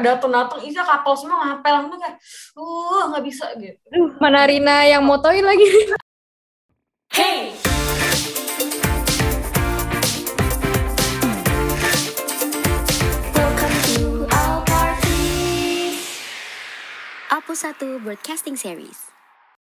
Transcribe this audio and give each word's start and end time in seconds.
kayak 0.00 0.16
dateng-dateng 0.16 0.60
Isa 0.64 0.80
kapal 0.80 1.12
semua 1.12 1.44
ngapel 1.44 1.92
tuh 1.92 1.98
kayak 2.00 2.16
uh 2.56 3.02
nggak 3.12 3.24
bisa 3.28 3.46
gitu 3.60 3.76
Mana 4.16 4.48
Rina 4.48 4.88
yang 4.88 5.04
motoin 5.04 5.44
lagi? 5.44 5.68
hey 7.12 7.52
Welcome 13.36 13.76
to 13.92 14.24
our 14.32 14.64
party. 14.64 15.20
Apu 17.28 17.52
satu 17.52 18.00
Broadcasting 18.00 18.56
Series. 18.56 19.12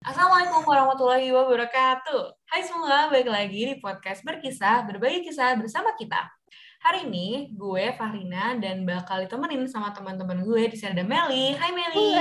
Assalamualaikum 0.06 0.62
warahmatullahi 0.62 1.34
wabarakatuh 1.34 2.38
Hai 2.54 2.62
semua, 2.62 3.10
balik 3.10 3.34
lagi 3.34 3.74
di 3.74 3.76
podcast 3.82 4.22
Berkisah, 4.22 4.86
berbagi 4.86 5.26
kisah 5.26 5.58
bersama 5.58 5.98
kita 5.98 6.37
Hari 6.78 7.10
ini 7.10 7.52
gue 7.58 7.94
Fahrina 7.98 8.54
dan 8.62 8.86
bakal 8.86 9.26
ditemenin 9.26 9.66
sama 9.66 9.90
teman-teman 9.92 10.46
gue 10.46 10.70
di 10.70 10.76
sini 10.78 10.94
ada 10.94 11.06
Meli 11.06 11.58
Hai 11.58 11.72
Meli 11.74 12.14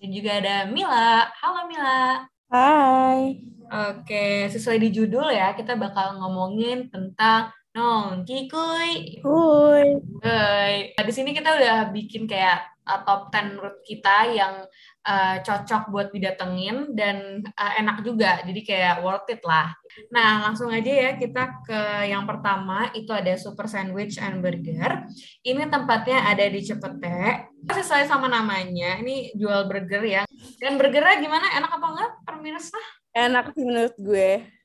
Dan 0.00 0.08
juga 0.14 0.30
ada 0.38 0.56
Mila 0.70 1.28
Halo 1.38 1.66
Mila 1.66 2.30
Hai. 2.50 3.38
Oke, 3.70 4.50
sesuai 4.50 4.82
di 4.82 4.90
judul 4.90 5.30
ya, 5.30 5.54
kita 5.54 5.78
bakal 5.78 6.18
ngomongin 6.18 6.90
tentang 6.90 7.54
Nong 7.70 8.26
Kikuy. 8.26 9.22
Hui. 9.22 9.86
Hai. 10.26 10.90
Nah, 10.98 11.04
di 11.06 11.12
sini 11.14 11.30
kita 11.30 11.54
udah 11.54 11.94
bikin 11.94 12.26
kayak 12.26 12.66
uh, 12.90 13.00
top 13.06 13.30
10 13.30 13.54
menurut 13.54 13.76
kita 13.86 14.34
yang 14.34 14.66
uh, 15.06 15.36
cocok 15.40 15.82
buat 15.94 16.08
didatengin 16.10 16.92
dan 16.98 17.46
uh, 17.54 17.72
enak 17.78 18.02
juga. 18.02 18.42
Jadi 18.42 18.60
kayak 18.66 19.06
worth 19.06 19.30
it 19.30 19.42
lah. 19.46 19.70
Nah, 20.10 20.50
langsung 20.50 20.74
aja 20.74 20.90
ya 20.90 21.10
kita 21.14 21.62
ke 21.62 21.80
yang 22.10 22.26
pertama 22.26 22.90
itu 22.92 23.14
ada 23.14 23.38
Super 23.38 23.70
Sandwich 23.70 24.18
and 24.18 24.42
Burger. 24.42 25.06
Ini 25.46 25.70
tempatnya 25.70 26.26
ada 26.26 26.44
di 26.50 26.60
Cepete. 26.60 27.48
Sesuai 27.70 28.08
sama 28.08 28.26
namanya, 28.26 28.98
ini 28.98 29.30
jual 29.36 29.68
burger 29.68 30.00
ya. 30.02 30.22
Dan 30.58 30.80
burgernya 30.80 31.20
gimana? 31.20 31.46
Enak 31.60 31.70
apa 31.76 31.86
enggak? 31.92 32.12
Permirsa? 32.24 32.80
Enak 33.12 33.52
sih 33.52 33.64
menurut 33.68 33.96
gue. 34.00 34.60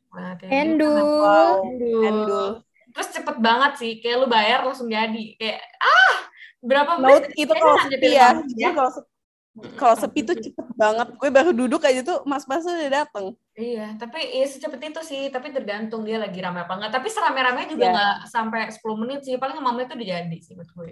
Endul. 0.47 0.95
gitu. 0.95 1.03
Wow. 1.19 1.53
Endul. 2.07 2.47
Terus 2.95 3.09
cepet 3.11 3.37
banget 3.43 3.71
sih, 3.75 3.91
kayak 3.99 4.17
lu 4.23 4.27
bayar 4.31 4.63
langsung 4.63 4.87
jadi. 4.87 5.35
Kayak, 5.35 5.59
ah, 5.83 6.15
berapa 6.65 6.91
menit? 6.97 7.31
itu 7.37 7.53
kalau 7.53 7.77
sepi 7.85 8.09
ya. 8.09 8.33
banget 8.33 8.45
Jujur 8.49 8.71
kalau 8.73 8.91
sepi, 8.91 9.09
kalau 9.79 9.95
sepi 9.95 10.19
tuh 10.25 10.35
cepet 10.35 10.67
banget. 10.75 11.07
Gue 11.15 11.29
baru 11.31 11.51
duduk 11.55 11.81
aja 11.85 12.01
tuh 12.03 12.25
mas-mas 12.27 12.65
udah 12.67 12.91
dateng. 12.91 13.37
Iya, 13.55 13.95
tapi 13.95 14.19
ya 14.19 14.45
secepat 14.49 14.81
itu 14.83 15.01
sih, 15.05 15.31
tapi 15.31 15.55
tergantung 15.55 16.03
dia 16.03 16.19
lagi 16.19 16.43
rame 16.43 16.67
apa 16.67 16.75
enggak. 16.75 16.91
Tapi 16.91 17.07
serame-rame 17.07 17.71
juga 17.71 17.85
Iya. 17.87 17.93
nggak 17.95 18.15
sampai 18.27 18.61
10 18.67 18.99
menit 18.99 19.23
sih, 19.23 19.39
paling 19.39 19.55
5 19.55 19.71
menit 19.71 19.87
tuh 19.87 19.95
udah 19.95 20.09
jadi 20.11 20.37
sih 20.43 20.53
menurut 20.59 20.71
gue. 20.75 20.91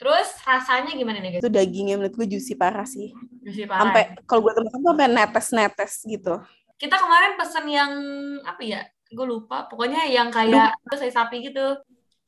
Terus 0.00 0.28
rasanya 0.48 0.96
gimana 0.96 1.20
nih 1.20 1.30
guys? 1.36 1.42
Itu 1.44 1.52
dagingnya 1.52 2.00
menurut 2.00 2.16
gue 2.16 2.26
juicy 2.36 2.56
parah 2.56 2.88
sih. 2.88 3.12
Juicy 3.44 3.68
parah. 3.68 3.84
Sampai 3.84 4.02
ya. 4.12 4.24
kalau 4.24 4.40
gue 4.48 4.52
temen 4.56 4.68
tuh 4.72 4.80
sampai 4.80 5.08
netes-netes 5.12 5.92
gitu. 6.08 6.34
Kita 6.80 6.96
kemarin 6.96 7.32
pesen 7.36 7.64
yang 7.68 7.92
apa 8.48 8.60
ya? 8.64 8.80
Gue 9.12 9.28
lupa. 9.28 9.68
Pokoknya 9.68 10.08
yang 10.08 10.32
kayak 10.32 10.80
saya 10.96 11.12
sapi 11.12 11.44
gitu. 11.52 11.76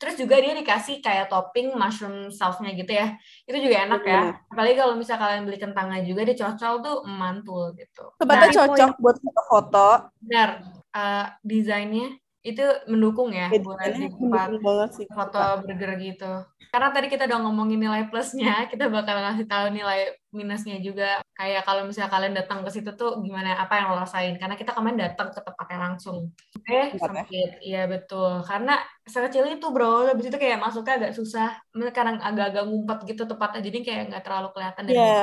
Terus 0.02 0.18
juga 0.18 0.34
dia 0.42 0.50
dikasih 0.58 0.98
kayak 0.98 1.30
topping 1.30 1.78
mushroom 1.78 2.26
sauce-nya 2.34 2.74
gitu 2.74 2.90
ya. 2.90 3.14
Itu 3.46 3.54
juga 3.62 3.86
enak 3.86 4.02
ya. 4.02 4.34
Apalagi 4.50 4.74
kalau 4.74 4.98
misal 4.98 5.14
kalian 5.14 5.46
beli 5.46 5.62
kentangnya 5.62 6.02
juga 6.02 6.26
dia 6.26 6.34
cocol 6.34 6.74
tuh 6.82 6.96
mantul 7.06 7.70
gitu. 7.78 8.10
Tempatnya 8.18 8.50
Nah, 8.50 8.56
cocok 8.66 8.90
buat 8.98 9.16
foto-foto. 9.22 9.88
Benar. 10.18 10.50
eh, 10.92 11.26
desainnya 11.40 12.20
itu 12.42 12.62
mendukung 12.90 13.30
ya 13.30 13.46
buat 13.62 13.78
di 13.86 14.10
tempat 14.10 14.50
banget 14.58 14.90
sih. 14.98 15.06
foto 15.06 15.38
burger 15.62 15.92
gitu. 16.02 16.32
Karena 16.72 16.88
tadi 16.88 17.06
kita 17.12 17.28
udah 17.28 17.38
ngomongin 17.44 17.78
nilai 17.78 18.08
plusnya, 18.10 18.64
kita 18.72 18.88
bakal 18.88 19.14
ngasih 19.20 19.46
tahu 19.46 19.70
nilai 19.70 20.10
minusnya 20.32 20.80
juga. 20.82 21.20
Kayak 21.36 21.62
kalau 21.68 21.84
misalnya 21.84 22.10
kalian 22.10 22.34
datang 22.34 22.64
ke 22.64 22.70
situ 22.72 22.90
tuh 22.96 23.20
gimana 23.20 23.54
apa 23.60 23.76
yang 23.78 23.92
lo 23.92 24.02
rasain? 24.02 24.34
Karena 24.40 24.56
kita 24.56 24.72
kemarin 24.74 24.98
datang 24.98 25.28
ke 25.30 25.38
tempatnya 25.44 25.78
langsung. 25.78 26.32
Oke, 26.56 26.96
Tempatnya. 26.96 27.28
sempit. 27.28 27.50
Iya 27.60 27.82
betul. 27.86 28.40
Karena 28.42 28.80
sekecil 29.04 29.44
itu 29.52 29.66
bro, 29.68 30.08
habis 30.08 30.26
itu 30.32 30.38
kayak 30.40 30.58
masuknya 30.64 30.98
agak 30.98 31.12
susah. 31.12 31.60
Karena 31.92 32.18
agak-agak 32.18 32.64
ngumpet 32.66 32.98
gitu 33.06 33.22
tempatnya, 33.28 33.60
jadi 33.62 33.78
kayak 33.84 34.02
nggak 34.10 34.24
terlalu 34.24 34.48
kelihatan 34.56 34.82
dari 34.88 34.96
Iya. 34.98 35.22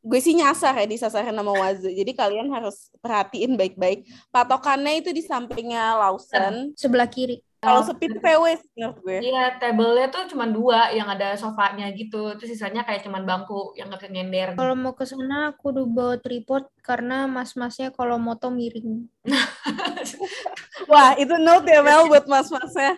Gue 0.00 0.20
sih 0.24 0.32
nyasar 0.32 0.72
ya 0.80 0.86
disasarin 0.88 1.36
sama 1.36 1.52
Wazu. 1.52 1.92
Jadi 1.92 2.12
kalian 2.16 2.48
harus 2.48 2.88
perhatiin 3.04 3.54
baik-baik. 3.54 4.08
Patokannya 4.32 5.04
itu 5.04 5.12
di 5.12 5.20
sampingnya 5.20 5.96
Lawson. 6.00 6.72
Sebelah 6.72 7.08
kiri. 7.08 7.44
Kalau 7.60 7.84
sepi 7.84 8.08
tuh 8.08 8.24
PW 8.24 8.56
sih 8.56 8.72
menurut 8.72 8.98
gue. 9.04 9.18
Iya, 9.20 9.60
table-nya 9.60 10.08
tuh 10.08 10.24
cuma 10.32 10.48
dua 10.48 10.96
yang 10.96 11.04
ada 11.12 11.36
sofanya 11.36 11.92
gitu. 11.92 12.32
Terus 12.40 12.56
sisanya 12.56 12.88
kayak 12.88 13.04
cuman 13.04 13.28
bangku 13.28 13.76
yang 13.76 13.92
nggak 13.92 14.08
nyender. 14.08 14.56
Kalau 14.56 14.72
mau 14.72 14.96
ke 14.96 15.04
sana 15.04 15.52
aku 15.52 15.68
udah 15.68 15.84
bawa 15.84 16.16
tripod 16.16 16.64
karena 16.80 17.28
mas-masnya 17.28 17.92
kalau 17.92 18.16
moto 18.16 18.48
miring. 18.48 19.04
Wah, 20.90 21.12
itu 21.20 21.36
note 21.36 21.68
ya 21.68 21.84
Mel 21.84 22.08
buat 22.08 22.24
mas-masnya. 22.24 22.96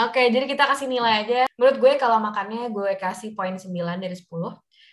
Oke, 0.00 0.32
jadi 0.32 0.48
kita 0.48 0.64
kasih 0.64 0.88
nilai 0.88 1.26
aja. 1.26 1.40
Menurut 1.60 1.76
gue 1.76 1.92
kalau 2.00 2.16
makannya 2.24 2.72
gue 2.72 2.96
kasih 2.96 3.36
poin 3.36 3.52
9 3.52 3.68
dari 4.00 4.16
10. 4.16 4.32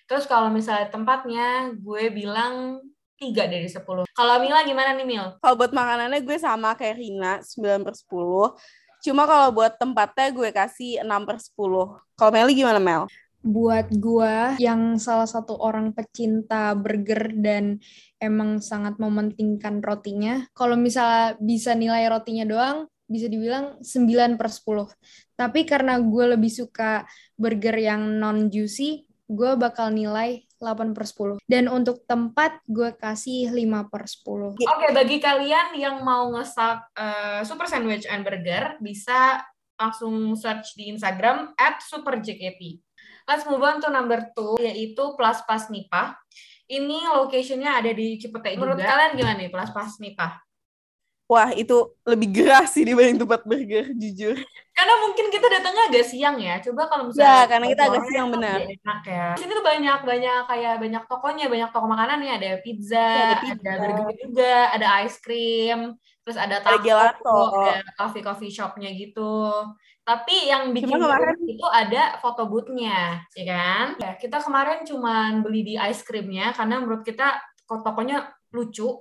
Terus 0.08 0.24
kalau 0.24 0.48
misalnya 0.48 0.88
tempatnya 0.88 1.76
gue 1.76 2.08
bilang 2.10 2.80
3 3.20 3.52
dari 3.52 3.68
10. 3.68 4.08
Kalau 4.08 4.36
Mila 4.40 4.64
gimana 4.64 4.96
nih 4.96 5.04
Mil? 5.04 5.26
Kalau 5.44 5.56
buat 5.60 5.74
makanannya 5.76 6.24
gue 6.24 6.38
sama 6.40 6.74
kayak 6.80 6.96
Rina, 6.96 7.44
9 7.44 7.84
per 7.84 7.96
10. 7.98 8.56
Cuma 9.04 9.28
kalau 9.28 9.52
buat 9.52 9.76
tempatnya 9.76 10.28
gue 10.32 10.50
kasih 10.54 11.04
6 11.04 11.28
per 11.28 11.38
10. 11.38 12.00
Kalau 12.18 12.32
Meli 12.32 12.54
gimana 12.56 12.80
Mel? 12.80 13.06
Buat 13.48 13.94
gua 13.96 14.60
yang 14.60 15.00
salah 15.00 15.30
satu 15.30 15.56
orang 15.56 15.96
pecinta 15.96 16.76
burger 16.76 17.32
dan 17.32 17.80
emang 18.20 18.60
sangat 18.60 19.00
mementingkan 19.00 19.80
rotinya, 19.80 20.44
kalau 20.52 20.76
misalnya 20.76 21.40
bisa 21.40 21.72
nilai 21.72 22.12
rotinya 22.12 22.44
doang, 22.44 22.92
bisa 23.08 23.32
dibilang 23.32 23.80
9 23.80 24.36
per 24.36 24.52
10. 24.52 24.92
Tapi 25.40 25.64
karena 25.64 25.96
gue 25.96 26.36
lebih 26.36 26.52
suka 26.52 27.08
burger 27.40 27.80
yang 27.80 28.20
non-juicy, 28.20 29.07
gue 29.28 29.52
bakal 29.60 29.92
nilai 29.92 30.48
8 30.58 30.96
per 30.96 31.06
10. 31.06 31.44
Dan 31.46 31.70
untuk 31.70 32.02
tempat, 32.08 32.64
gue 32.66 32.96
kasih 32.96 33.54
5 33.54 33.92
per 33.92 34.04
10. 34.10 34.56
Oke, 34.58 34.88
bagi 34.96 35.18
kalian 35.22 35.78
yang 35.78 36.02
mau 36.02 36.32
nge-stalk 36.34 36.96
eh, 36.98 37.42
Super 37.46 37.68
Sandwich 37.70 38.08
and 38.10 38.26
Burger, 38.26 38.80
bisa 38.82 39.44
langsung 39.78 40.34
search 40.34 40.74
di 40.74 40.90
Instagram 40.90 41.54
at 41.60 41.78
superjkt. 41.86 42.82
Let's 43.28 43.44
move 43.46 43.62
on 43.62 43.84
to 43.84 43.92
number 43.92 44.32
two, 44.34 44.56
yaitu 44.64 45.14
Plus 45.20 45.44
Pas 45.44 45.68
Nipah. 45.68 46.16
Ini 46.68 47.12
location-nya 47.12 47.80
ada 47.80 47.92
di 47.96 48.20
Cipete 48.20 48.60
Menurut 48.60 48.80
kalian 48.84 49.16
gimana 49.16 49.40
nih 49.40 49.52
Plus 49.52 49.72
Pas 49.72 49.92
Nipah? 50.04 50.47
Wah, 51.28 51.52
itu 51.52 51.76
lebih 52.08 52.32
gerah 52.32 52.64
sih 52.64 52.88
dibanding 52.88 53.20
tempat 53.20 53.44
burger, 53.44 53.92
jujur. 54.00 54.40
Karena 54.72 54.94
mungkin 55.04 55.28
kita 55.28 55.44
datangnya 55.52 55.84
agak 55.92 56.06
siang 56.08 56.40
ya. 56.40 56.56
Coba 56.64 56.88
kalau 56.88 57.04
Ya, 57.04 57.12
misalnya 57.12 57.46
karena 57.52 57.66
kita 57.68 57.84
agak 57.84 58.04
siang, 58.08 58.28
benar. 58.32 58.60
Enak 58.64 59.02
ya. 59.04 59.26
Di 59.36 59.40
sini 59.44 59.52
tuh 59.52 59.66
banyak 59.66 60.00
banyak 60.08 60.42
kayak 60.48 60.76
banyak 60.80 61.04
tokonya, 61.12 61.46
banyak 61.52 61.70
toko 61.76 61.86
makanan 61.86 62.18
nih. 62.24 62.32
Ada 62.40 62.50
pizza, 62.64 62.96
Ya, 62.96 63.12
ada 63.12 63.28
ada, 63.28 63.42
pizza. 63.44 63.72
burger 63.76 64.16
juga, 64.24 64.56
ada 64.72 64.88
ice 65.04 65.18
cream, 65.20 65.80
terus 66.24 66.38
ada 66.40 66.56
Ada 66.64 66.68
taco, 66.80 66.84
gelato. 66.88 67.40
ada 67.60 67.74
coffee 68.00 68.24
coffee 68.24 68.54
shopnya 68.54 68.90
gitu. 68.96 69.34
Tapi 70.08 70.48
yang 70.48 70.72
bikin 70.72 70.88
Cuma 70.96 71.12
kemarin- 71.12 71.44
itu 71.44 71.68
ada 71.68 72.16
foto 72.24 72.48
booth-nya, 72.48 73.28
ya 73.36 73.44
kan? 73.44 73.86
Ya, 74.00 74.16
kita 74.16 74.40
kemarin 74.40 74.88
cuman 74.88 75.44
beli 75.44 75.68
di 75.68 75.76
ice 75.76 76.08
creamnya 76.08 76.56
karena 76.56 76.80
menurut 76.80 77.04
kita 77.04 77.36
tokonya 77.68 78.32
lucu. 78.56 78.96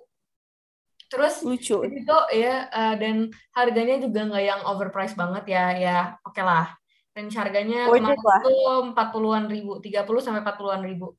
Terus 1.07 1.35
Lucu. 1.47 1.87
di 1.87 2.03
situ 2.03 2.19
ya 2.35 2.67
eh, 2.67 2.95
dan 2.99 3.31
harganya 3.55 4.03
juga 4.03 4.27
nggak 4.27 4.45
yang 4.45 4.61
overpriced 4.67 5.15
banget 5.15 5.45
ya 5.55 5.65
ya 5.79 5.99
oke 6.27 6.43
lah 6.43 6.75
dan 7.15 7.31
harganya 7.31 7.87
kemarin 7.87 8.19
lah. 8.19 8.41
tuh 8.43 8.93
empat 8.93 9.09
puluhan 9.15 9.47
ribu 9.47 9.79
30 9.79 10.03
sampai 10.21 10.43
40-an 10.43 10.83
ribu 10.85 11.15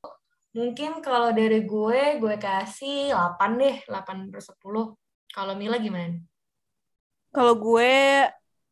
mungkin 0.52 1.00
kalau 1.00 1.32
dari 1.32 1.64
gue 1.64 2.20
gue 2.20 2.34
kasih 2.36 3.16
8 3.16 3.60
deh 3.60 3.76
8 3.88 4.28
per 4.28 4.40
10 4.44 4.60
kalau 5.32 5.52
Mila 5.54 5.76
gimana? 5.76 6.18
Kalau 7.30 7.54
gue 7.56 7.92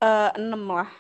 6 0.00 0.40
lah. 0.66 0.90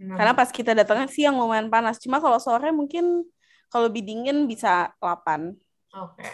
Enam. 0.00 0.16
Karena 0.18 0.32
pas 0.34 0.50
kita 0.50 0.74
datangnya 0.74 1.08
siang 1.08 1.38
lumayan 1.38 1.70
panas. 1.70 2.00
Cuma 2.02 2.18
kalau 2.18 2.40
sore 2.40 2.72
mungkin 2.74 3.24
kalau 3.68 3.88
lebih 3.88 4.04
dingin 4.04 4.48
bisa 4.48 4.90
8. 4.98 5.54
Oke. 5.94 6.24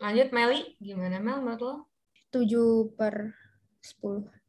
Lanjut 0.00 0.32
Meli, 0.32 0.80
gimana 0.80 1.20
Mel 1.20 1.44
menurut 1.44 1.60
lo? 1.60 1.74
7 2.30 2.94
per 2.94 3.34
10. 3.82 4.40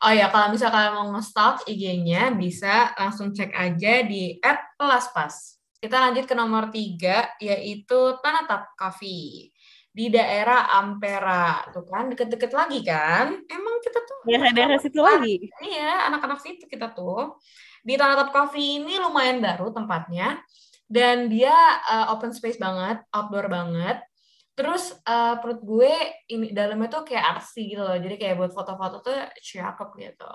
Oh 0.00 0.12
ya, 0.12 0.32
kalau 0.32 0.48
misalnya 0.48 0.74
kalian 0.74 0.94
mau 0.96 1.08
nge-stalk 1.18 1.68
IG-nya, 1.68 2.32
bisa 2.32 2.96
langsung 2.96 3.36
cek 3.36 3.52
aja 3.52 4.00
di 4.06 4.40
@pelaspas. 4.80 5.60
Kita 5.76 6.00
lanjut 6.00 6.24
ke 6.24 6.32
nomor 6.32 6.72
tiga, 6.72 7.28
yaitu 7.36 8.16
Tanatap 8.24 8.72
Coffee. 8.72 9.52
Di 9.94 10.10
daerah 10.10 10.72
Ampera. 10.80 11.68
Tuh 11.70 11.84
kan, 11.84 12.08
deket-deket 12.10 12.50
lagi 12.56 12.80
kan? 12.82 13.36
Emang 13.46 13.76
kita 13.84 14.00
tuh 14.02 14.18
Daerah-daerah 14.24 14.78
situ 14.80 15.00
lagi. 15.04 15.36
Iya, 15.60 16.08
anak-anak 16.08 16.40
situ 16.40 16.64
kita 16.64 16.96
tuh. 16.96 17.36
Di 17.84 17.94
Tanah 18.00 18.16
Top 18.24 18.30
Coffee 18.32 18.80
ini 18.80 18.96
lumayan 18.96 19.44
baru 19.44 19.70
tempatnya. 19.70 20.40
dan 20.84 21.32
dia 21.32 21.56
uh, 21.88 22.12
open 22.12 22.28
space 22.36 22.60
banget, 22.60 23.00
outdoor 23.08 23.48
banget. 23.48 24.04
Terus 24.54 24.94
uh, 25.02 25.34
perut 25.42 25.60
gue 25.66 25.92
ini 26.30 26.54
dalamnya 26.54 26.86
tuh 26.86 27.02
kayak 27.02 27.38
artsy 27.38 27.74
gitu 27.74 27.82
loh, 27.82 27.98
jadi 27.98 28.14
kayak 28.14 28.34
buat 28.38 28.52
foto-foto 28.54 29.02
tuh 29.02 29.18
cakep 29.42 29.88
gitu. 29.98 30.34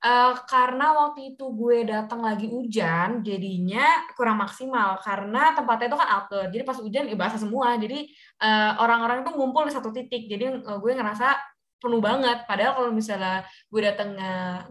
Uh, 0.00 0.32
karena 0.48 0.96
waktu 0.96 1.36
itu 1.36 1.44
gue 1.52 1.84
datang 1.84 2.24
lagi 2.24 2.48
hujan, 2.48 3.20
jadinya 3.20 4.08
kurang 4.16 4.40
maksimal 4.40 4.96
karena 5.04 5.52
tempatnya 5.52 5.92
itu 5.92 5.98
kan 6.00 6.08
outdoor. 6.08 6.46
Jadi 6.48 6.62
pas 6.64 6.78
hujan 6.80 7.04
ya 7.10 7.16
basah 7.20 7.36
semua. 7.36 7.76
Jadi 7.76 8.08
uh, 8.40 8.80
orang-orang 8.80 9.26
itu 9.26 9.30
ngumpul 9.36 9.68
di 9.68 9.74
satu 9.76 9.92
titik. 9.92 10.24
Jadi 10.30 10.64
uh, 10.64 10.78
gue 10.80 10.92
ngerasa 10.96 11.36
penuh 11.82 12.00
banget. 12.00 12.48
Padahal 12.48 12.72
kalau 12.80 12.90
misalnya 12.96 13.44
gue 13.68 13.80
datang 13.84 14.16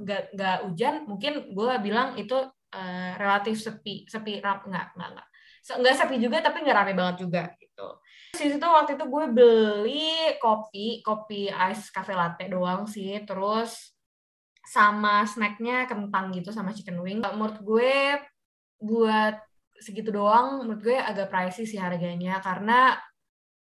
nggak 0.02 0.34
nggak 0.34 0.58
hujan, 0.66 1.06
mungkin 1.06 1.34
gue 1.54 1.72
bilang 1.84 2.18
itu 2.18 2.38
uh, 2.74 3.12
relatif 3.22 3.62
sepi, 3.62 4.10
sepi 4.10 4.42
nggak 4.42 4.66
nggak 4.66 4.88
nggak 4.98 5.28
nggak 5.78 5.94
sepi 5.94 6.16
juga 6.18 6.42
tapi 6.42 6.66
nggak 6.66 6.78
rame 6.78 6.94
banget 6.98 7.16
juga 7.22 7.44
gitu. 7.62 8.02
Di 8.34 8.48
situ 8.48 8.64
waktu 8.64 8.96
itu 8.96 9.06
gue 9.10 9.26
beli 9.34 10.38
kopi, 10.38 11.02
kopi 11.02 11.50
ice 11.50 11.90
cafe 11.90 12.14
latte 12.14 12.46
doang 12.48 12.86
sih. 12.86 13.18
Terus 13.26 13.94
sama 14.70 15.26
snacknya 15.26 15.90
kentang 15.90 16.30
gitu 16.36 16.54
sama 16.54 16.76
chicken 16.76 17.02
wing. 17.02 17.20
Menurut 17.20 17.58
gue 17.66 18.22
buat 18.80 19.36
segitu 19.80 20.12
doang, 20.14 20.62
menurut 20.64 20.82
gue 20.84 20.98
agak 21.00 21.32
pricey 21.32 21.66
sih 21.66 21.80
harganya 21.80 22.38
karena 22.44 23.00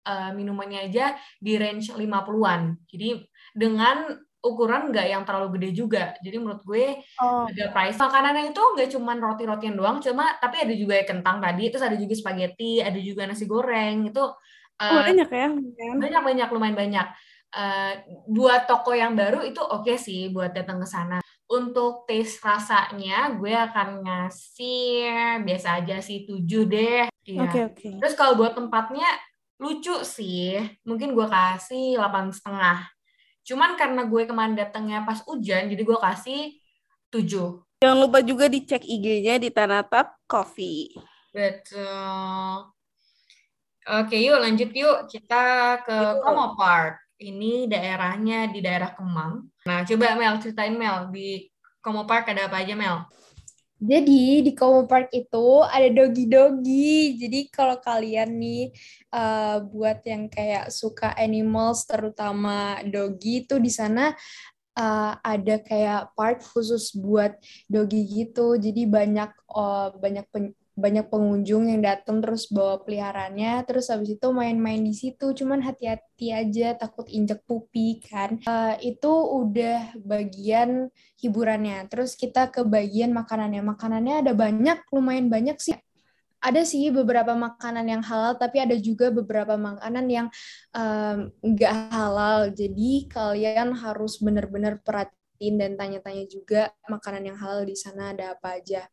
uh, 0.03 0.31
minumannya 0.33 0.89
aja 0.89 1.15
di 1.39 1.55
range 1.55 1.93
50-an. 1.93 2.61
Jadi 2.89 3.23
dengan 3.53 4.17
ukuran 4.47 4.89
nggak 4.95 5.07
yang 5.11 5.23
terlalu 5.27 5.59
gede 5.59 5.69
juga. 5.75 6.03
Jadi 6.23 6.37
menurut 6.39 6.63
gue 6.63 7.03
oh. 7.19 7.45
agak 7.51 7.75
price. 7.75 7.99
Makanannya 7.99 8.55
itu 8.55 8.63
nggak 8.63 8.89
cuma 8.95 9.11
roti-rotian 9.19 9.75
doang, 9.75 9.99
cuma 9.99 10.39
tapi 10.39 10.63
ada 10.63 10.71
juga 10.71 11.03
kentang 11.03 11.43
tadi, 11.43 11.67
terus 11.67 11.83
ada 11.83 11.99
juga 11.99 12.15
spaghetti, 12.15 12.79
ada 12.79 12.97
juga 12.97 13.27
nasi 13.27 13.43
goreng. 13.43 14.07
Itu 14.09 14.23
uh, 14.23 14.83
oh, 14.87 15.03
banyak 15.03 15.29
ya? 15.29 15.47
Banyak-banyak, 15.99 16.47
lumayan 16.55 16.77
banyak 16.79 17.07
uh, 17.53 17.93
dua 18.27 18.63
toko 18.67 18.91
yang 18.91 19.15
baru 19.15 19.45
itu 19.45 19.61
oke 19.61 19.87
okay 19.87 19.97
sih 19.99 20.31
buat 20.33 20.51
datang 20.51 20.81
ke 20.83 20.87
sana. 20.89 21.19
Untuk 21.47 22.03
taste 22.03 22.43
rasanya 22.43 23.31
gue 23.39 23.55
akan 23.55 24.03
ngasih 24.03 25.07
biasa 25.47 25.79
aja 25.79 26.03
sih 26.03 26.27
tujuh 26.27 26.67
deh. 26.67 27.07
Iya. 27.23 27.39
Oke 27.43 27.51
okay, 27.51 27.61
oke. 27.63 27.75
Okay. 27.79 27.93
Terus 28.03 28.15
kalau 28.19 28.35
buat 28.35 28.51
tempatnya 28.51 29.07
lucu 29.57 29.95
sih, 30.03 30.59
mungkin 30.83 31.15
gue 31.15 31.23
kasih 31.23 31.97
delapan 31.97 32.29
setengah. 32.29 32.96
Cuman 33.47 33.79
karena 33.79 34.03
gue 34.03 34.27
kemarin 34.27 34.59
datangnya 34.59 35.07
pas 35.07 35.23
hujan, 35.23 35.71
jadi 35.71 35.79
gue 35.79 35.97
kasih 35.97 36.59
tujuh. 37.07 37.63
Jangan 37.79 37.97
lupa 38.03 38.19
juga 38.19 38.51
dicek 38.51 38.83
IG-nya 38.83 39.39
di 39.39 39.47
Tanatap 39.47 40.19
Coffee. 40.27 40.91
Betul. 41.31 42.75
Oke, 43.87 44.19
yuk 44.19 44.43
lanjut 44.43 44.67
yuk. 44.75 45.07
Kita 45.07 45.79
ke 45.79 46.19
Como 46.19 46.59
Park 46.59 46.99
ini 47.23 47.71
daerahnya 47.71 48.51
di 48.51 48.59
daerah 48.59 48.91
Kemang. 48.91 49.47
Nah, 49.63 49.87
coba 49.87 50.19
Mel 50.19 50.43
ceritain 50.43 50.75
Mel 50.75 51.07
di 51.15 51.47
Como 51.79 52.03
Park 52.03 52.35
ada 52.35 52.51
apa 52.51 52.59
aja 52.59 52.75
Mel? 52.75 53.07
Jadi 53.77 54.41
di 54.41 54.51
Como 54.57 54.89
Park 54.89 55.13
itu 55.13 55.61
ada 55.61 55.85
dogi-dogi. 55.85 57.21
Jadi 57.21 57.39
kalau 57.53 57.77
kalian 57.77 58.41
nih 58.41 58.73
uh, 59.13 59.61
buat 59.61 60.01
yang 60.01 60.25
kayak 60.27 60.73
suka 60.73 61.13
animals, 61.13 61.85
terutama 61.85 62.81
dogi 62.89 63.45
itu 63.45 63.61
di 63.61 63.69
sana 63.69 64.17
uh, 64.77 65.13
ada 65.21 65.61
kayak 65.61 66.13
park 66.17 66.41
khusus 66.41 66.93
buat 66.97 67.37
dogi 67.69 68.01
gitu. 68.05 68.57
Jadi 68.57 68.89
banyak 68.89 69.29
uh, 69.53 69.93
banyak 69.93 70.25
banyak 70.77 71.09
pengunjung 71.09 71.73
yang 71.73 71.81
datang 71.81 72.21
terus 72.21 72.45
bawa 72.53 72.85
peliharaannya 72.85 73.65
terus 73.65 73.89
habis 73.89 74.13
itu 74.13 74.29
main-main 74.29 74.77
di 74.77 74.93
situ 74.93 75.33
cuman 75.33 75.65
hati-hati 75.65 76.29
aja 76.29 76.77
takut 76.77 77.09
injek 77.09 77.41
pupi 77.49 77.97
kan. 77.97 78.37
Uh, 78.45 78.77
itu 78.85 79.09
udah 79.09 79.97
bagian 80.05 80.93
hiburannya. 81.17 81.89
Terus 81.89 82.13
kita 82.13 82.53
ke 82.53 82.61
bagian 82.61 83.09
makanannya. 83.09 83.65
Makanannya 83.65 84.15
ada 84.21 84.33
banyak 84.37 84.85
lumayan 84.93 85.33
banyak 85.33 85.57
sih. 85.57 85.73
Ada 86.37 86.61
sih 86.61 86.93
beberapa 86.93 87.33
makanan 87.33 87.89
yang 87.89 88.05
halal 88.05 88.37
tapi 88.37 88.61
ada 88.61 88.77
juga 88.77 89.09
beberapa 89.09 89.57
makanan 89.57 90.05
yang 90.05 90.27
nggak 91.41 91.73
um, 91.73 91.89
halal. 91.89 92.53
Jadi 92.53 93.09
kalian 93.09 93.73
harus 93.73 94.21
benar-benar 94.21 94.77
perhatiin 94.85 95.57
dan 95.57 95.73
tanya-tanya 95.73 96.29
juga 96.29 96.69
makanan 96.85 97.33
yang 97.33 97.37
halal 97.41 97.65
di 97.65 97.73
sana 97.73 98.13
ada 98.13 98.37
apa 98.37 98.61
aja 98.61 98.85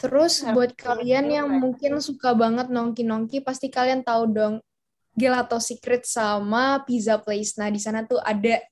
Terus 0.00 0.40
buat 0.56 0.72
kalian 0.72 1.28
yang 1.28 1.48
mungkin 1.60 2.00
suka 2.00 2.32
banget 2.32 2.72
nongki-nongki, 2.72 3.44
pasti 3.44 3.68
kalian 3.68 4.00
tahu 4.00 4.32
dong 4.32 4.54
Gelato 5.12 5.60
Secret 5.60 6.08
sama 6.08 6.80
Pizza 6.88 7.20
Place. 7.20 7.60
Nah, 7.60 7.68
di 7.68 7.76
sana 7.76 8.08
tuh 8.08 8.16
ada 8.16 8.64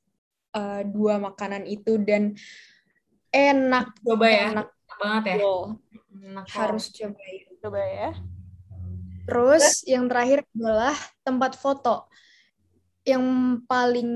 uh, 0.56 0.80
dua 0.88 1.20
makanan 1.20 1.68
itu 1.68 2.00
dan 2.00 2.32
enak. 3.28 3.92
Coba 4.00 4.26
ya. 4.32 4.56
Enak 4.56 4.68
banget 4.96 5.24
ya. 5.28 5.36
Enak 6.16 6.44
Harus 6.48 6.84
coba 6.96 7.20
ya. 7.20 7.40
Coba 7.60 7.80
ya. 7.84 8.10
Terus 9.28 9.84
yang 9.84 10.08
terakhir 10.08 10.48
adalah 10.56 10.96
tempat 11.20 11.52
foto. 11.60 12.08
Yang 13.04 13.24
paling 13.68 14.12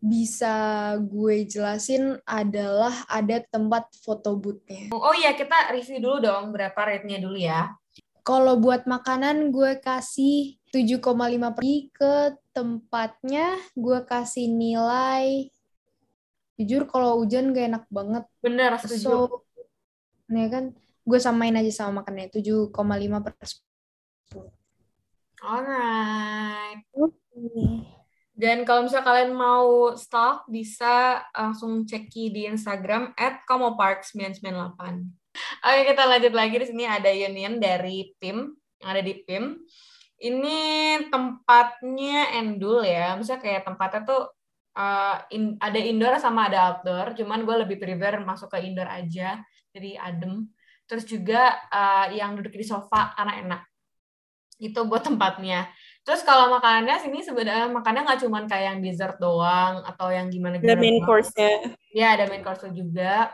bisa 0.00 0.96
gue 0.96 1.44
jelasin 1.44 2.16
adalah 2.24 3.04
ada 3.04 3.44
tempat 3.52 3.92
foto 4.00 4.32
boothnya. 4.40 4.88
Oh 4.96 5.12
iya, 5.12 5.36
kita 5.36 5.76
review 5.76 6.00
dulu 6.00 6.16
dong 6.24 6.44
berapa 6.56 6.76
rate-nya 6.76 7.20
dulu 7.20 7.36
ya. 7.36 7.76
Kalau 8.24 8.56
buat 8.56 8.88
makanan 8.88 9.52
gue 9.52 9.76
kasih 9.80 10.56
7,5 10.72 11.56
pergi 11.56 11.92
ke 11.92 12.36
tempatnya 12.56 13.60
gue 13.76 13.98
kasih 14.04 14.48
nilai 14.48 15.52
jujur 16.60 16.84
kalau 16.88 17.20
hujan 17.20 17.52
gak 17.52 17.72
enak 17.72 17.84
banget. 17.88 18.24
Bener, 18.44 18.76
setuju. 18.76 19.04
So, 19.04 19.44
nih 20.28 20.48
kan 20.52 20.64
gue 21.04 21.18
samain 21.20 21.56
aja 21.56 21.72
sama 21.72 22.04
makannya 22.04 22.28
7,5 22.32 22.72
per 23.24 23.32
10. 23.36 24.48
Alright. 25.40 26.84
Okay. 26.92 27.99
Dan 28.40 28.64
kalau 28.64 28.88
misalnya 28.88 29.04
kalian 29.04 29.36
mau 29.36 29.92
stalk, 29.92 30.48
bisa 30.48 31.20
langsung 31.36 31.84
ceki 31.84 32.32
di 32.32 32.42
Instagram 32.48 33.12
at 33.12 33.44
komopark998. 33.44 34.80
Oke, 35.60 35.80
kita 35.92 36.02
lanjut 36.08 36.32
lagi. 36.32 36.56
Di 36.56 36.66
sini 36.72 36.88
ada 36.88 37.12
Union 37.12 37.60
dari 37.60 38.16
PIM, 38.16 38.48
yang 38.80 38.88
ada 38.96 39.02
di 39.04 39.20
PIM. 39.28 39.60
Ini 40.24 40.60
tempatnya 41.12 42.32
endul 42.40 42.80
ya. 42.80 43.12
Misalnya 43.20 43.44
kayak 43.44 43.62
tempatnya 43.68 44.00
tuh 44.08 44.22
uh, 44.72 45.16
in, 45.28 45.60
ada 45.60 45.76
indoor 45.76 46.16
sama 46.16 46.48
ada 46.48 46.72
outdoor. 46.72 47.12
Cuman 47.12 47.44
gue 47.44 47.56
lebih 47.68 47.76
prefer 47.76 48.24
masuk 48.24 48.56
ke 48.56 48.64
indoor 48.64 48.88
aja. 48.88 49.36
Jadi 49.68 50.00
adem. 50.00 50.48
Terus 50.88 51.04
juga 51.04 51.60
uh, 51.68 52.08
yang 52.08 52.40
duduk 52.40 52.56
di 52.56 52.64
sofa 52.64 53.12
karena 53.20 53.36
enak. 53.44 53.62
Itu 54.56 54.88
buat 54.88 55.04
tempatnya. 55.04 55.68
Terus 56.00 56.24
kalau 56.24 56.48
makanannya 56.48 56.96
sini 56.96 57.20
sebenarnya 57.20 57.68
makannya 57.68 58.02
nggak 58.08 58.20
cuma 58.24 58.42
kayak 58.48 58.64
yang 58.72 58.78
dessert 58.80 59.16
doang 59.20 59.84
atau 59.84 60.08
yang 60.08 60.32
gimana 60.32 60.56
gimana. 60.56 60.74
Ada 60.74 60.80
main 60.80 60.98
course-nya. 61.04 61.52
Ya, 61.92 62.08
ada 62.16 62.24
main 62.26 62.40
course 62.40 62.64
juga. 62.72 63.30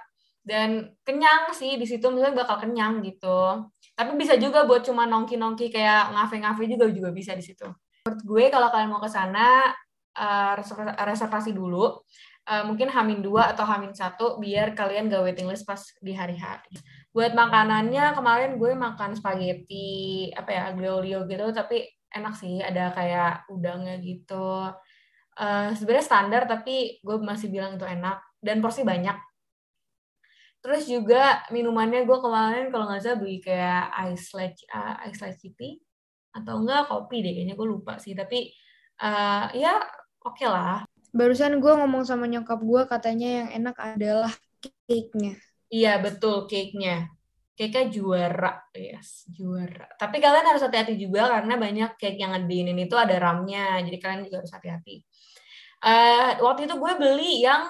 Dan 0.46 0.94
kenyang 1.02 1.50
sih 1.54 1.75
di 1.75 1.87
situ 1.87 2.06
misalnya 2.11 2.46
bakal 2.46 2.62
kenyang 2.62 3.02
gitu. 3.02 3.66
Tapi 3.94 4.12
bisa 4.14 4.38
juga 4.38 4.62
buat 4.62 4.87
cuma 4.87 5.06
nongki-nongki 5.06 5.75
kayak 5.75 6.14
ngafe-ngafe 6.14 6.70
juga 6.70 6.87
juga 6.90 7.11
bisa 7.11 7.35
di 7.35 7.42
situ. 7.42 7.66
Menurut 8.06 8.23
gue 8.23 8.44
kalau 8.54 8.68
kalian 8.70 8.90
mau 8.90 9.02
ke 9.02 9.11
sana 9.11 9.75
uh, 10.14 10.54
reservasi 11.02 11.50
dulu. 11.50 12.02
Uh, 12.46 12.62
mungkin 12.62 12.87
Hamin 12.87 13.26
2 13.26 13.58
atau 13.58 13.66
Hamin 13.66 13.90
1 13.90 14.38
biar 14.38 14.70
kalian 14.78 15.11
gak 15.11 15.26
waiting 15.26 15.50
list 15.50 15.66
pas 15.66 15.82
di 15.99 16.14
hari-hari. 16.14 16.78
Buat 17.11 17.35
makanannya 17.35 18.14
kemarin 18.14 18.54
gue 18.54 18.70
makan 18.70 19.18
spaghetti 19.18 20.30
apa 20.30 20.50
ya 20.54 20.62
aglio 20.70 21.02
olio 21.02 21.26
gitu 21.26 21.50
tapi 21.50 21.96
enak 22.13 22.35
sih 22.39 22.63
ada 22.63 22.93
kayak 22.95 23.49
udangnya 23.51 23.99
gitu. 24.03 24.71
Uh, 25.37 25.69
sebenarnya 25.77 26.07
standar 26.07 26.43
tapi 26.49 27.01
gue 27.05 27.17
masih 27.21 27.53
bilang 27.53 27.77
itu 27.77 27.85
enak 27.85 28.23
dan 28.41 28.63
porsi 28.65 28.87
banyak. 28.87 29.17
Terus 30.65 30.89
juga 30.89 31.45
minumannya 31.53 32.09
gue 32.09 32.19
kemarin 32.19 32.73
kalau 32.73 32.89
nggak 32.89 33.03
salah 33.05 33.19
beli 33.21 33.39
kayak 33.39 33.93
ice 34.11 34.33
latte 34.35 34.65
uh, 34.73 34.99
ice 35.07 35.21
latte 35.23 35.53
tea 35.55 35.79
atau 36.35 36.61
enggak 36.61 36.89
kopi 36.89 37.23
deh 37.23 37.33
kayaknya 37.33 37.55
gue 37.55 37.69
lupa 37.69 38.01
sih. 38.01 38.17
Tapi 38.17 38.51
uh, 39.03 39.53
ya 39.53 39.79
oke 40.25 40.37
okay 40.37 40.49
lah. 40.49 40.83
Barusan 41.17 41.61
gue 41.61 41.73
ngomong 41.73 42.05
sama 42.05 42.29
nyokap 42.29 42.61
gue 42.61 42.83
katanya 42.89 43.29
yang 43.45 43.49
enak 43.63 43.77
adalah 43.79 44.33
cake-nya. 44.89 45.37
Iya 45.67 45.99
betul 46.01 46.47
cake-nya 46.47 47.15
cake-nya 47.57 47.89
juara, 47.89 48.53
yes, 48.77 49.25
juara. 49.33 49.89
Tapi 49.97 50.21
kalian 50.21 50.45
harus 50.45 50.61
hati-hati 50.61 51.01
juga 51.01 51.41
karena 51.41 51.57
banyak 51.57 51.91
cake 51.97 52.21
yang 52.21 52.37
ngediinin 52.37 52.77
itu 52.77 52.93
ada 52.95 53.17
ramnya, 53.17 53.81
jadi 53.81 53.97
kalian 53.97 54.21
juga 54.29 54.45
harus 54.45 54.53
hati-hati. 54.53 55.01
Uh, 55.81 56.41
waktu 56.45 56.69
itu 56.69 56.77
gue 56.77 56.93
beli 57.01 57.45
yang 57.45 57.65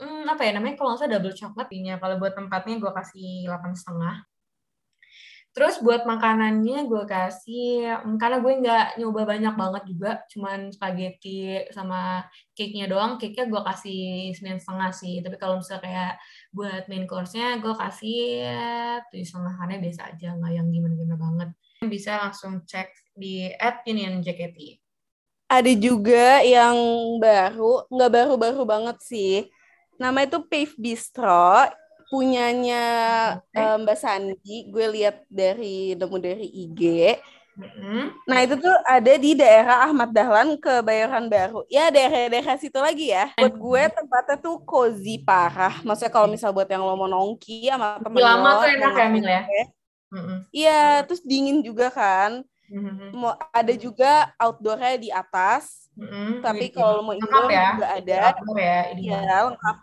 hmm, 0.00 0.24
apa 0.28 0.42
ya 0.48 0.56
namanya 0.56 0.80
kalau 0.80 0.96
nggak 0.96 1.00
salah 1.04 1.12
double 1.20 1.36
coklat 1.36 1.68
kalau 2.00 2.14
buat 2.16 2.32
tempatnya 2.32 2.80
gue 2.80 2.92
kasih 2.92 3.28
delapan 3.48 3.72
setengah 3.76 4.16
Terus 5.50 5.82
buat 5.82 6.06
makanannya 6.06 6.86
gue 6.86 7.02
kasih, 7.10 7.98
mm, 8.06 8.22
karena 8.22 8.38
gue 8.38 8.52
nggak 8.62 8.86
nyoba 9.02 9.22
banyak 9.26 9.54
banget 9.58 9.82
juga, 9.90 10.10
cuman 10.30 10.70
spaghetti 10.70 11.66
sama 11.74 12.22
cake-nya 12.54 12.86
doang. 12.86 13.18
Cake-nya 13.18 13.50
gue 13.50 13.58
kasih 13.58 14.30
sembilan 14.38 14.58
setengah 14.62 14.90
sih. 14.94 15.14
Tapi 15.18 15.36
kalau 15.42 15.58
misalnya 15.58 15.82
kayak 15.82 16.12
buat 16.54 16.82
main 16.86 17.04
course-nya 17.10 17.58
gue 17.58 17.74
kasih 17.74 18.22
tujuh 19.10 19.26
setengahnya 19.26 19.78
biasa 19.82 20.00
aja, 20.14 20.28
nggak 20.38 20.52
yang 20.54 20.66
gimana-gimana 20.70 21.16
banget. 21.18 21.48
Bisa 21.82 22.22
langsung 22.22 22.62
cek 22.62 23.10
di 23.18 23.50
at 23.50 23.82
Union 23.90 24.22
JKT. 24.22 24.78
Ada 25.50 25.72
juga 25.74 26.46
yang 26.46 26.78
baru, 27.18 27.90
nggak 27.90 28.10
baru-baru 28.14 28.62
banget 28.62 29.02
sih. 29.02 29.50
Nama 29.98 30.30
itu 30.30 30.46
Pave 30.46 30.78
Bistro 30.78 31.66
punyanya 32.10 32.84
Okay. 33.54 33.62
eh, 33.62 33.76
Mbak 33.80 33.96
Sandi, 33.96 34.56
gue 34.68 34.86
lihat 34.90 35.22
dari 35.30 35.94
nemu 35.94 36.16
dari 36.18 36.48
IG. 36.50 36.82
Mm-mm. 37.60 38.16
Nah 38.24 38.38
itu 38.40 38.56
tuh 38.56 38.72
ada 38.88 39.12
di 39.20 39.36
daerah 39.36 39.84
Ahmad 39.84 40.10
Dahlan 40.16 40.56
Kebayoran 40.56 41.28
Baru. 41.28 41.66
Ya 41.68 41.92
daerah-daerah 41.92 42.56
situ 42.56 42.78
lagi 42.80 43.12
ya. 43.12 43.30
Buat 43.36 43.54
gue 43.54 43.82
tempatnya 44.00 44.36
tuh 44.40 44.56
cozy 44.64 45.20
parah. 45.20 45.76
Maksudnya 45.84 46.12
kalau 46.12 46.28
misal 46.30 46.56
buat 46.56 46.66
yang 46.70 46.82
lo 46.82 46.96
mau 46.96 47.10
nongki 47.10 47.68
sama 47.68 48.00
temen 48.00 48.18
lama 48.22 48.48
lo. 48.48 48.60
tuh 48.64 48.70
enak 48.74 48.92
ya, 48.96 49.06
Mil 49.12 49.28
ya? 49.28 49.42
Iya, 50.50 50.82
terus 51.04 51.20
dingin 51.22 51.60
juga 51.60 51.92
kan. 51.92 52.42
Mhm. 52.70 53.18
Mau 53.18 53.34
ada 53.50 53.74
juga 53.74 54.30
outdoornya 54.38 54.96
di 54.96 55.10
atas. 55.10 55.90
Mm-mm. 55.98 56.40
Tapi 56.40 56.70
kalau 56.70 57.02
mau 57.02 57.12
indoor 57.12 57.50
ya. 57.50 57.76
juga 57.76 57.88
ada. 57.98 58.20
Outdoor 58.32 58.58
ya. 58.58 58.80
Iya, 58.94 59.20
lengkap. 59.52 59.76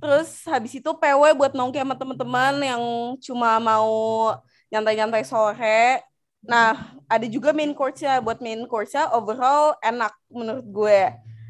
Terus 0.00 0.28
habis 0.46 0.72
itu 0.76 0.90
PW 0.92 1.22
buat 1.38 1.52
nongki 1.56 1.80
sama 1.80 1.96
teman-teman 1.96 2.54
yang 2.60 2.82
cuma 3.24 3.56
mau 3.58 3.88
nyantai-nyantai 4.72 5.24
sore. 5.24 6.04
Nah, 6.46 6.94
ada 7.10 7.26
juga 7.26 7.50
main 7.56 7.72
course-nya. 7.74 8.20
Buat 8.22 8.38
main 8.44 8.60
course-nya 8.68 9.10
overall 9.16 9.74
enak 9.82 10.12
menurut 10.30 10.66
gue. 10.68 11.00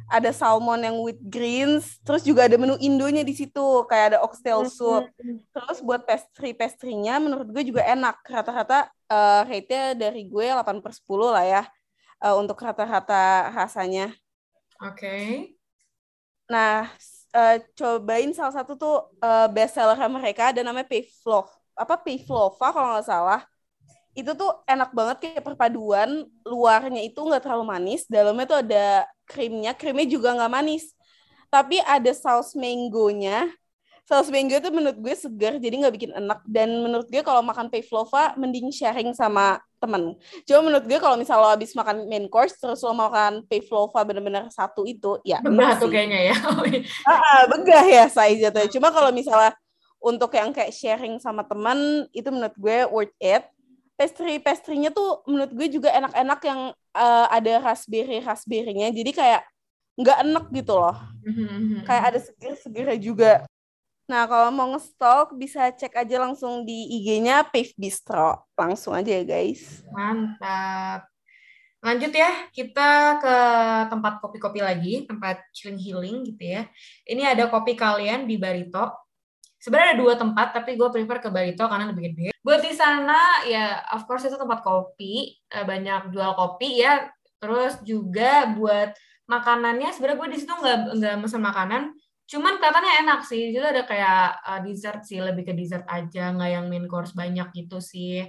Ada 0.06 0.30
salmon 0.30 0.78
yang 0.86 0.96
with 1.02 1.18
greens, 1.26 1.98
terus 2.06 2.22
juga 2.22 2.46
ada 2.46 2.54
menu 2.54 2.78
Indonya 2.78 3.26
di 3.26 3.34
situ, 3.34 3.82
kayak 3.90 4.14
ada 4.14 4.18
oxtail 4.22 4.62
soup. 4.62 5.10
Terus 5.50 5.82
buat 5.82 6.06
pastry-pastrinya 6.06 7.18
menurut 7.18 7.50
gue 7.50 7.64
juga 7.66 7.82
enak. 7.82 8.22
Rata-rata 8.22 8.86
eh, 9.10 9.40
rate-nya 9.50 9.98
dari 9.98 10.22
gue 10.30 10.46
8 10.54 10.78
per 10.78 10.92
10 10.94 11.34
lah 11.34 11.42
ya. 11.44 11.62
eh, 12.24 12.34
untuk 12.38 12.58
rata-rata 12.62 13.50
rasanya. 13.54 14.14
Oke. 14.80 15.14
Nah, 16.48 16.88
eh, 17.34 17.56
cobain 17.74 18.30
salah 18.36 18.54
satu 18.54 18.78
tuh 18.78 18.96
eh, 19.22 19.48
best 19.50 19.74
seller 19.78 19.98
mereka 20.10 20.52
ada 20.54 20.60
namanya 20.62 20.86
Pavlov. 20.86 21.50
Apa 21.76 21.94
Pavlova 22.00 22.66
kalau 22.72 22.88
nggak 22.96 23.06
salah. 23.06 23.40
Itu 24.16 24.32
tuh 24.32 24.48
enak 24.64 24.90
banget 24.96 25.16
kayak 25.22 25.44
perpaduan. 25.44 26.24
Luarnya 26.46 27.02
itu 27.04 27.20
nggak 27.20 27.42
terlalu 27.44 27.64
manis, 27.68 28.08
dalamnya 28.08 28.46
tuh 28.48 28.58
ada 28.64 28.86
krimnya. 29.28 29.72
Krimnya 29.76 30.06
juga 30.08 30.32
nggak 30.36 30.52
manis. 30.52 30.96
Tapi 31.52 31.80
ada 31.84 32.12
saus 32.16 32.56
mangonya. 32.56 33.48
Saus 34.06 34.30
mango 34.30 34.54
itu 34.54 34.70
menurut 34.70 34.98
gue 35.02 35.14
segar, 35.18 35.58
jadi 35.58 35.74
nggak 35.82 35.94
bikin 35.98 36.12
enak. 36.14 36.40
Dan 36.46 36.70
menurut 36.78 37.10
gue 37.10 37.22
kalau 37.26 37.42
makan 37.42 37.66
Pavlova, 37.66 38.38
mending 38.38 38.70
sharing 38.70 39.10
sama 39.12 39.58
temen. 39.76 40.16
Cuma 40.48 40.60
menurut 40.64 40.84
gue 40.88 40.98
kalau 40.98 41.16
misal 41.20 41.40
lo 41.40 41.48
habis 41.52 41.72
makan 41.76 42.08
main 42.08 42.26
course, 42.26 42.56
terus 42.56 42.80
lo 42.80 42.96
makan 42.96 43.44
Pavlova 43.46 44.00
bener-bener 44.02 44.48
satu 44.50 44.88
itu, 44.88 45.20
ya 45.22 45.40
Begah 45.44 45.76
enak 45.76 45.80
tuh 45.80 45.88
kayaknya 45.92 46.20
ya. 46.32 46.36
Ah, 47.08 47.44
begah 47.48 47.84
ya 47.86 48.04
saya 48.08 48.32
jatuhnya. 48.36 48.68
Cuma 48.72 48.88
kalau 48.90 49.10
misalnya 49.12 49.52
untuk 50.00 50.32
yang 50.36 50.52
kayak 50.52 50.72
sharing 50.72 51.16
sama 51.20 51.44
teman 51.44 52.08
itu 52.12 52.28
menurut 52.28 52.56
gue 52.56 52.78
worth 52.88 53.16
it. 53.20 53.44
Pastry 53.96 54.36
pastrinya 54.36 54.92
tuh 54.92 55.24
menurut 55.24 55.56
gue 55.56 55.68
juga 55.72 55.88
enak-enak 55.88 56.40
yang 56.44 56.60
eh, 56.76 57.26
ada 57.32 57.52
raspberry 57.64 58.20
raspberrynya. 58.20 58.92
Jadi 58.92 59.10
kayak 59.12 59.42
nggak 59.96 60.18
enak 60.28 60.44
gitu 60.52 60.76
loh. 60.76 60.96
Mhm. 61.24 61.88
Kayak 61.88 62.04
ada 62.12 62.18
seger-segernya 62.20 62.98
juga. 63.00 63.32
Nah 64.06 64.22
kalau 64.30 64.54
mau 64.54 64.70
ngestok 64.70 65.34
bisa 65.34 65.66
cek 65.74 65.98
aja 65.98 66.22
langsung 66.22 66.62
di 66.62 66.86
IG-nya 67.02 67.42
Pave 67.50 67.74
Bistro. 67.74 68.46
Langsung 68.54 68.94
aja 68.94 69.10
ya 69.10 69.26
guys. 69.26 69.82
Mantap. 69.90 71.10
Lanjut 71.82 72.10
ya, 72.10 72.50
kita 72.50 73.22
ke 73.22 73.36
tempat 73.92 74.18
kopi-kopi 74.18 74.58
lagi, 74.58 75.06
tempat 75.06 75.38
chilling 75.54 75.78
healing 75.78 76.16
gitu 76.26 76.42
ya. 76.58 76.66
Ini 77.06 77.36
ada 77.36 77.46
kopi 77.46 77.78
kalian 77.78 78.26
di 78.26 78.38
Barito. 78.38 78.90
Sebenarnya 79.62 79.94
ada 79.94 80.00
dua 80.02 80.14
tempat, 80.18 80.54
tapi 80.54 80.74
gue 80.74 80.88
prefer 80.90 81.18
ke 81.22 81.30
Barito 81.30 81.66
karena 81.66 81.90
lebih 81.90 82.10
gede. 82.10 82.28
Buat 82.42 82.62
di 82.62 82.74
sana, 82.74 83.46
ya 83.46 83.82
of 83.94 84.06
course 84.06 84.26
itu 84.26 84.38
tempat 84.38 84.62
kopi, 84.62 85.34
eh, 85.50 85.66
banyak 85.66 86.10
jual 86.14 86.34
kopi 86.34 86.82
ya. 86.82 87.06
Terus 87.42 87.78
juga 87.82 88.50
buat 88.54 88.94
makanannya, 89.26 89.90
sebenarnya 89.90 90.18
gue 90.22 90.28
di 90.34 90.38
situ 90.38 90.52
nggak 90.54 90.78
nggak 90.96 91.14
mesen 91.22 91.42
makanan, 91.42 91.82
cuman 92.26 92.58
kelihatannya 92.58 92.92
enak 93.06 93.20
sih. 93.22 93.50
Di 93.50 93.52
situ 93.54 93.66
ada 93.66 93.82
kayak 93.86 94.20
eh, 94.42 94.60
dessert 94.66 95.02
sih, 95.06 95.18
lebih 95.22 95.46
ke 95.46 95.52
dessert 95.54 95.86
aja, 95.86 96.34
nggak 96.34 96.50
yang 96.50 96.66
main 96.66 96.86
course 96.90 97.14
banyak 97.14 97.48
gitu 97.54 97.78
sih. 97.78 98.26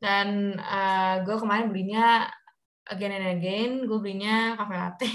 Dan 0.00 0.54
eh, 0.56 1.14
gue 1.26 1.36
kemarin 1.36 1.68
belinya 1.68 2.30
again 2.90 3.14
and 3.14 3.28
again, 3.38 3.70
gue 3.86 3.98
belinya 4.02 4.58
cafe 4.58 4.74
latte. 4.74 5.12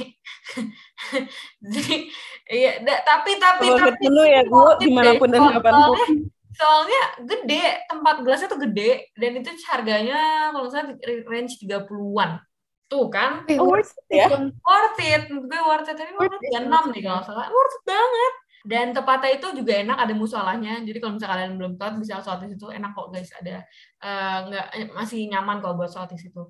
Jadi, 1.73 2.07
iya, 2.47 2.79
da- 2.79 3.03
tapi 3.03 3.35
tapi 3.35 3.67
Favorit 3.67 3.95
tapi 3.99 4.05
menu 4.07 4.23
ya 4.23 4.41
gue 4.47 4.63
di 4.79 4.89
mana 4.95 5.11
pun 5.19 5.27
dan 5.31 5.41
kapan 5.59 5.73
pun. 5.75 5.75
Soalnya, 5.75 6.07
soalnya 6.55 7.01
gede, 7.27 7.63
tempat 7.91 8.15
gelasnya 8.23 8.47
tuh 8.47 8.61
gede 8.63 8.91
dan 9.19 9.31
itu 9.35 9.49
harganya 9.67 10.19
kalau 10.55 10.67
nggak 10.67 10.71
salah 10.71 10.87
range 11.27 11.53
30-an. 11.59 12.31
Tuh 12.85 13.09
kan, 13.09 13.43
Eh, 13.49 13.57
Oh, 13.57 13.73
worth 13.73 13.91
it 14.05 14.05
ya? 14.13 14.27
worth 14.61 14.99
it. 15.01 15.21
Menurut 15.27 15.45
gue 15.49 15.61
worth 15.61 15.89
it. 15.89 15.97
Tapi 15.97 16.11
Worth 16.13 16.37
it. 16.37 16.51
36 16.53 16.93
deh 16.93 17.01
kalau 17.01 17.21
salah. 17.25 17.47
Worth 17.49 17.75
it 17.75 17.83
banget. 17.83 18.33
Dan 18.65 18.85
tempatnya 18.93 19.29
itu 19.37 19.47
juga 19.53 19.73
enak, 19.77 19.97
ada 19.99 20.13
musolahnya. 20.13 20.81
Jadi 20.81 20.97
kalau 20.97 21.13
misalnya 21.17 21.33
kalian 21.37 21.53
belum 21.53 21.73
tahu, 21.77 22.01
bisa 22.01 22.17
sholat 22.19 22.45
di 22.45 22.53
situ. 22.53 22.65
Enak 22.69 22.91
kok 22.93 23.07
guys, 23.09 23.29
ada 23.37 23.61
eh, 24.01 24.37
nggak 24.49 24.65
masih 24.93 25.29
nyaman 25.29 25.61
kok 25.61 25.77
buat 25.77 25.89
sholat 25.89 26.09
di 26.09 26.17
situ. 26.17 26.41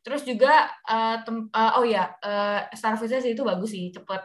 Terus 0.00 0.20
juga 0.24 0.52
eh, 0.84 1.16
tem- 1.24 1.48
eh, 1.48 1.72
oh 1.76 1.84
ya, 1.84 2.12
eh, 2.20 2.60
service-nya 2.72 3.20
sih 3.20 3.32
itu 3.32 3.40
bagus 3.40 3.72
sih, 3.72 3.88
cepet. 3.88 4.20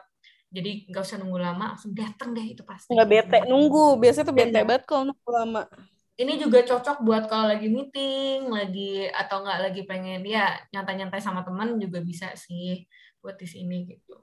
Jadi 0.47 0.87
nggak 0.87 1.03
usah 1.03 1.19
nunggu 1.19 1.39
lama, 1.39 1.75
langsung 1.75 1.91
dateng 1.91 2.31
deh 2.31 2.47
itu 2.51 2.63
pasti. 2.63 2.91
Nggak 2.91 3.07
bete 3.07 3.37
nunggu. 3.47 3.95
Biasanya 3.95 4.25
tuh 4.27 4.35
bete 4.35 4.51
Iya. 4.51 4.67
banget 4.67 4.83
kalau 4.83 5.03
nunggu 5.11 5.29
lama. 5.31 5.61
Ini 6.17 6.33
juga 6.41 6.65
cocok 6.65 7.05
buat 7.05 7.29
kalau 7.29 7.53
lagi 7.53 7.69
meeting, 7.69 8.49
lagi 8.49 9.05
atau 9.05 9.45
nggak 9.45 9.59
lagi 9.69 9.81
pengen 9.85 10.25
ya 10.25 10.49
nyantai-nyantai 10.73 11.21
sama 11.21 11.45
temen 11.45 11.77
juga 11.77 12.01
bisa 12.01 12.33
sih 12.33 12.89
buat 13.21 13.37
di 13.37 13.45
sini 13.45 13.85
gitu. 13.85 14.17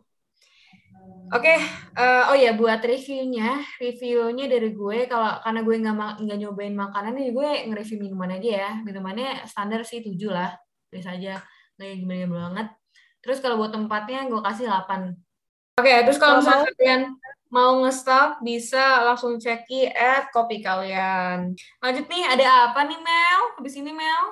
Oke, 1.30 1.54
eh, 1.98 2.22
oh 2.30 2.36
ya 2.36 2.54
buat 2.54 2.82
reviewnya, 2.82 3.62
reviewnya 3.78 4.46
dari 4.50 4.70
gue 4.74 5.06
kalau 5.06 5.38
karena 5.42 5.60
gue 5.62 5.74
nggak 5.82 5.96
nggak 6.26 6.38
nyobain 6.42 6.76
makanan 6.76 7.14
nih 7.14 7.30
gue 7.30 7.48
nge-review 7.70 7.98
minuman 8.02 8.34
aja 8.38 8.50
ya. 8.50 8.70
Minumannya 8.82 9.46
standar 9.46 9.86
sih 9.86 10.02
7 10.02 10.18
lah, 10.30 10.50
biasa 10.90 11.14
aja, 11.14 11.42
nggak 11.78 11.86
yang 11.86 11.98
gimana 12.02 12.26
banget. 12.26 12.66
Terus 13.22 13.38
kalau 13.38 13.56
buat 13.56 13.70
tempatnya 13.70 14.26
gue 14.26 14.40
kasih 14.42 14.66
8. 14.66 15.14
Oke, 15.80 15.94
terus 16.06 16.18
kalau 16.18 16.38
Kalau 16.38 16.42
misalnya 16.42 16.70
kalian 16.76 17.02
mau 17.54 17.86
nge-stop 17.86 18.42
bisa 18.42 19.06
langsung 19.06 19.38
ceki 19.38 19.94
at 19.94 20.34
kopi 20.34 20.58
kalian. 20.58 21.54
Lanjut 21.78 22.06
nih, 22.10 22.26
ada 22.26 22.66
apa 22.66 22.82
nih 22.82 22.98
Mel? 22.98 23.40
Habis 23.54 23.78
ini 23.78 23.94
Mel? 23.94 24.24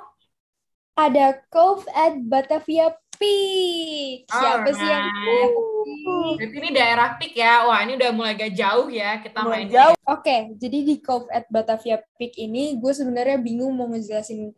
Ada 0.99 1.39
Cove 1.47 1.87
at 1.95 2.19
Batavia 2.19 2.91
Peak. 3.15 4.27
Siapa 4.27 4.67
sih 4.75 4.83
yang 4.83 5.07
Alright. 5.07 5.23
Peak? 5.23 6.35
Berarti 6.35 6.57
ini 6.59 6.69
daerah 6.75 7.09
Pik 7.15 7.33
ya. 7.39 7.63
Wah, 7.63 7.79
ini 7.87 7.95
udah 7.95 8.11
mulai 8.11 8.35
agak 8.35 8.51
jauh 8.59 8.91
ya 8.91 9.23
kita 9.23 9.39
Mulai 9.39 9.63
main 9.63 9.69
jauh. 9.71 9.95
Oke, 10.03 10.51
jadi 10.59 10.77
di 10.83 10.95
Cove 10.99 11.31
at 11.31 11.47
Batavia 11.47 12.03
Peak 12.19 12.35
ini 12.35 12.75
gue 12.75 12.91
sebenarnya 12.91 13.39
bingung 13.39 13.71
mau 13.71 13.87
ngejelasin 13.87 14.51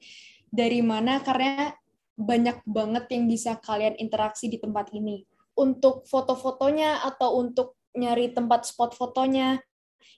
dari 0.50 0.82
mana 0.82 1.22
karena 1.22 1.78
banyak 2.18 2.66
banget 2.66 3.06
yang 3.14 3.30
bisa 3.30 3.62
kalian 3.62 3.94
interaksi 4.02 4.50
di 4.50 4.58
tempat 4.58 4.90
ini. 4.90 5.22
Untuk 5.54 6.10
foto-fotonya 6.10 7.06
atau 7.06 7.40
untuk 7.40 7.78
nyari 7.96 8.32
tempat 8.36 8.68
spot 8.68 8.94
fotonya, 8.94 9.60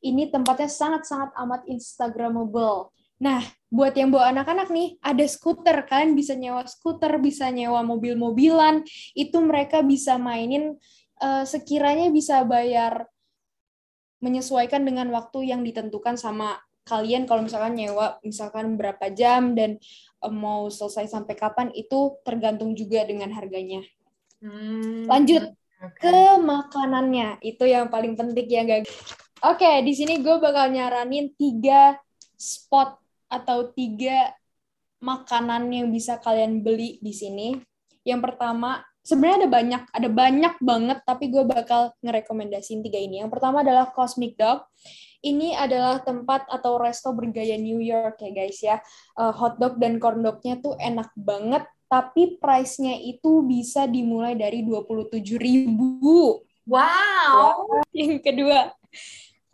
ini 0.02 0.30
tempatnya 0.30 0.70
sangat-sangat 0.70 1.34
amat 1.34 1.62
instagramable. 1.66 2.94
Nah, 3.18 3.42
buat 3.74 3.98
yang 3.98 4.14
bawa 4.14 4.30
anak-anak 4.30 4.70
nih, 4.70 5.02
ada 5.02 5.26
skuter. 5.26 5.90
Kalian 5.90 6.14
bisa 6.14 6.38
nyewa 6.38 6.62
skuter, 6.70 7.10
bisa 7.18 7.50
nyewa 7.50 7.82
mobil-mobilan. 7.82 8.86
Itu 9.18 9.42
mereka 9.42 9.82
bisa 9.82 10.22
mainin 10.22 10.78
eh, 11.18 11.46
sekiranya 11.46 12.14
bisa 12.14 12.46
bayar 12.46 13.10
menyesuaikan 14.22 14.86
dengan 14.86 15.10
waktu 15.14 15.50
yang 15.50 15.62
ditentukan 15.62 16.18
sama 16.18 16.58
kalian 16.88 17.28
kalau 17.28 17.46
misalkan 17.46 17.78
nyewa 17.78 18.18
misalkan 18.24 18.80
berapa 18.80 19.12
jam 19.14 19.58
dan 19.58 19.82
eh, 20.22 20.34
mau 20.34 20.70
selesai 20.70 21.10
sampai 21.10 21.34
kapan 21.34 21.74
itu 21.74 22.22
tergantung 22.22 22.78
juga 22.78 23.02
dengan 23.02 23.34
harganya. 23.34 23.82
Hmm, 24.38 25.10
Lanjut 25.10 25.58
ke 25.78 26.42
makanannya 26.42 27.38
itu 27.46 27.64
yang 27.70 27.90
paling 27.94 28.18
penting 28.18 28.48
ya 28.50 28.64
guys. 28.66 28.90
Oke, 29.46 29.86
di 29.86 29.94
sini 29.94 30.18
gue 30.26 30.42
bakal 30.42 30.74
nyaranin 30.74 31.30
tiga 31.38 31.94
spot 32.34 32.98
atau 33.30 33.70
tiga 33.70 34.34
makanan 34.98 35.70
yang 35.70 35.94
bisa 35.94 36.18
kalian 36.18 36.66
beli 36.66 36.98
di 37.06 37.14
sini. 37.14 37.54
Yang 38.02 38.34
pertama, 38.34 38.82
sebenarnya 39.06 39.46
ada 39.46 39.50
banyak, 39.52 39.84
ada 39.94 40.10
banyak 40.10 40.56
banget, 40.58 40.98
tapi 41.06 41.30
gue 41.30 41.44
bakal 41.46 41.94
ngerekomendasiin 42.02 42.82
tiga 42.82 42.98
ini. 42.98 43.22
Yang 43.22 43.38
pertama 43.38 43.62
adalah 43.62 43.94
Cosmic 43.94 44.40
Dog. 44.40 44.66
Ini 45.22 45.58
adalah 45.58 46.02
tempat 46.02 46.50
atau 46.50 46.78
resto 46.82 47.14
bergaya 47.14 47.58
New 47.58 47.82
York 47.82 48.22
ya 48.22 48.32
guys 48.34 48.58
ya. 48.62 48.78
Uh, 49.18 49.34
hotdog 49.34 49.78
dan 49.78 49.98
corn 50.02 50.22
dognya 50.26 50.58
tuh 50.62 50.78
enak 50.78 51.10
banget, 51.18 51.66
tapi 51.88 52.36
price-nya 52.38 53.00
itu 53.00 53.44
bisa 53.48 53.88
dimulai 53.88 54.36
dari 54.36 54.64
27 54.64 55.24
ribu. 55.40 56.44
Wow. 56.68 57.64
Yang 57.96 58.20
kedua, 58.28 58.76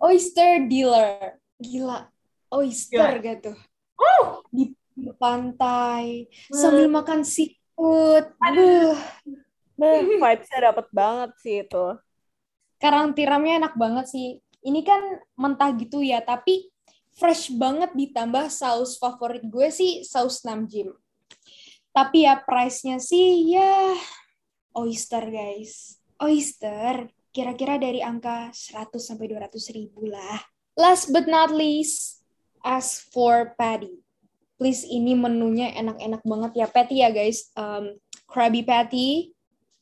oyster 0.02 0.66
dealer. 0.66 1.38
Gila, 1.62 2.10
oyster 2.50 3.22
Gila. 3.22 3.26
gitu. 3.30 3.52
Uh, 3.94 4.42
Di 4.50 4.74
pantai, 5.22 6.26
sambil 6.50 6.90
makan 6.90 7.22
seafood. 7.22 8.34
Beh, 9.74 10.02
vibes-nya 10.18 10.74
dapet 10.74 10.88
banget 10.90 11.32
sih 11.42 11.56
itu. 11.66 11.86
Karang 12.82 13.14
tiramnya 13.14 13.62
enak 13.62 13.74
banget 13.78 14.06
sih. 14.10 14.42
Ini 14.64 14.82
kan 14.82 15.02
mentah 15.38 15.70
gitu 15.78 16.02
ya, 16.02 16.22
tapi 16.22 16.74
fresh 17.14 17.54
banget 17.54 17.94
ditambah 17.94 18.50
saus 18.50 18.98
favorit 18.98 19.46
gue 19.46 19.70
sih 19.70 20.02
saus 20.02 20.42
Namjim. 20.42 20.94
Tapi 21.94 22.26
ya 22.26 22.42
price-nya 22.42 22.98
sih 22.98 23.54
ya 23.54 23.94
oyster 24.74 25.30
guys. 25.30 26.02
Oyster 26.18 27.06
kira-kira 27.30 27.78
dari 27.78 28.02
angka 28.02 28.50
100 28.50 28.98
sampai 28.98 29.30
200 29.30 29.78
ribu 29.78 30.10
lah. 30.10 30.42
Last 30.74 31.14
but 31.14 31.30
not 31.30 31.54
least, 31.54 32.26
as 32.66 32.98
for 33.14 33.54
patty. 33.58 34.02
Please 34.58 34.86
ini 34.90 35.14
menunya 35.14 35.70
enak-enak 35.78 36.22
banget 36.26 36.52
ya 36.58 36.68
patty 36.70 37.06
ya 37.06 37.14
guys. 37.14 37.54
Um, 37.54 38.02
Krabby 38.26 38.66
Patty, 38.66 39.30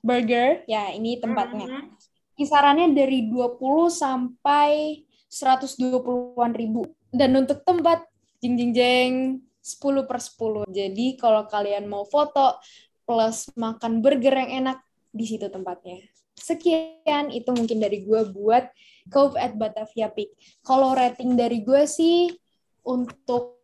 burger, 0.03 0.67
ya 0.67 0.91
ini 0.91 1.15
tempatnya 1.23 1.71
mhm. 1.71 1.95
kisarannya 2.35 2.91
dari 2.91 3.31
20 3.31 3.55
sampai 3.87 4.99
120-an 5.31 6.51
ribu. 6.51 6.83
Dan 7.07 7.39
untuk 7.39 7.63
tempat, 7.63 8.03
jeng 8.43 8.59
jeng 8.59 8.71
jeng, 8.75 9.13
10 9.61 10.09
per 10.09 10.17
10. 10.17 10.65
Jadi 10.73 11.15
kalau 11.21 11.45
kalian 11.45 11.85
mau 11.85 12.03
foto 12.03 12.57
plus 13.05 13.49
makan 13.53 14.01
burger 14.01 14.33
yang 14.33 14.65
enak, 14.65 14.77
di 15.13 15.25
situ 15.27 15.47
tempatnya. 15.51 16.01
Sekian, 16.33 17.29
itu 17.29 17.53
mungkin 17.53 17.77
dari 17.77 18.01
gue 18.01 18.21
buat 18.33 18.65
Cove 19.13 19.37
at 19.37 19.53
Batavia 19.53 20.09
Peak. 20.09 20.33
Kalau 20.65 20.97
rating 20.97 21.37
dari 21.37 21.61
gue 21.61 21.85
sih, 21.85 22.33
untuk 22.81 23.61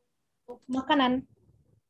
makanan, 0.70 1.25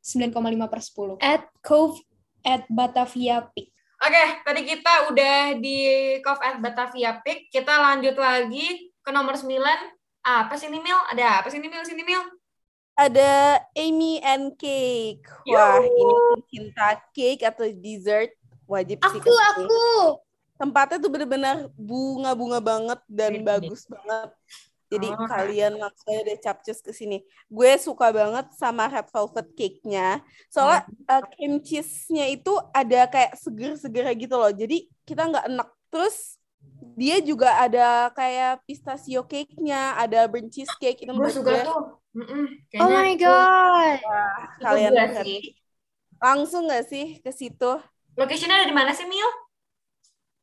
9,5 0.00 0.72
per 0.72 0.80
10. 0.80 1.20
At 1.20 1.44
Cove 1.60 2.00
at 2.46 2.64
Batavia 2.72 3.44
Peak. 3.52 3.68
Oke, 3.98 4.24
tadi 4.46 4.62
kita 4.62 5.10
udah 5.10 5.58
di 5.58 5.78
Cove 6.22 6.42
at 6.46 6.56
Batavia 6.62 7.18
Peak. 7.20 7.50
Kita 7.50 7.82
lanjut 7.82 8.14
lagi 8.16 8.94
ke 9.02 9.10
nomor 9.10 9.34
9. 9.34 9.58
Apa 10.22 10.54
sih 10.56 10.70
ini, 10.70 10.78
Mil? 10.80 10.96
Ada 11.12 11.42
apa 11.42 11.50
sih 11.50 11.58
ini, 11.58 11.68
Mil? 11.68 11.82
Sini, 11.84 12.06
Mil. 12.06 12.37
Ada 12.98 13.62
Amy 13.78 14.18
and 14.26 14.58
Cake. 14.58 15.22
Wah, 15.46 15.78
ini 15.78 16.04
cinta 16.50 16.98
cake 17.14 17.46
atau 17.46 17.62
dessert 17.70 18.34
wajib 18.66 18.98
sih 18.98 19.22
Aku, 19.22 19.22
ke 19.22 19.30
sini. 19.30 19.46
aku! 19.70 19.86
Tempatnya 20.58 20.98
tuh 20.98 21.10
bener-bener 21.14 21.70
bunga-bunga 21.78 22.58
banget 22.58 22.98
dan 23.06 23.38
Ini. 23.38 23.46
bagus 23.46 23.86
banget. 23.86 24.34
Jadi 24.88 25.08
Oh. 25.14 25.28
kalian 25.28 25.78
langsung 25.78 26.08
aja 26.10 26.22
deh 26.26 26.38
capcus 26.40 26.80
ke 26.82 26.90
sini. 26.90 27.20
Gue 27.46 27.76
suka 27.78 28.08
banget 28.10 28.50
sama 28.58 28.88
red 28.90 29.06
velvet 29.12 29.46
cake-nya. 29.54 30.18
Soalnya 30.50 30.88
uh, 31.06 31.22
cream 31.28 31.60
cheese-nya 31.62 32.26
itu 32.26 32.50
ada 32.74 33.06
kayak 33.06 33.36
seger-seger 33.38 34.10
gitu 34.18 34.34
loh. 34.34 34.50
Jadi 34.50 34.88
kita 35.06 35.28
nggak 35.28 35.46
enak. 35.46 35.68
Terus 35.92 36.37
dia 36.98 37.22
juga 37.22 37.54
ada 37.62 38.10
kayak 38.10 38.66
pistachio 38.66 39.22
cake-nya, 39.22 39.94
ada 39.94 40.26
burnt 40.26 40.50
cheese 40.50 40.74
cake. 40.82 41.06
Itu 41.06 41.14
Gue 41.14 41.30
suka 41.30 41.62
tuh. 41.62 42.02
Oh 42.82 42.88
my 42.90 43.14
itu- 43.14 43.22
god! 43.22 43.98
kalian 44.58 44.90
gue 44.90 44.98
berarti 44.98 45.22
sih. 45.22 45.40
langsung 46.18 46.66
nggak 46.66 46.84
sih 46.90 47.06
ke 47.22 47.30
situ? 47.30 47.78
Location-nya 48.18 48.62
ada 48.62 48.66
di 48.66 48.74
mana 48.74 48.90
sih, 48.90 49.06
Mil? 49.06 49.30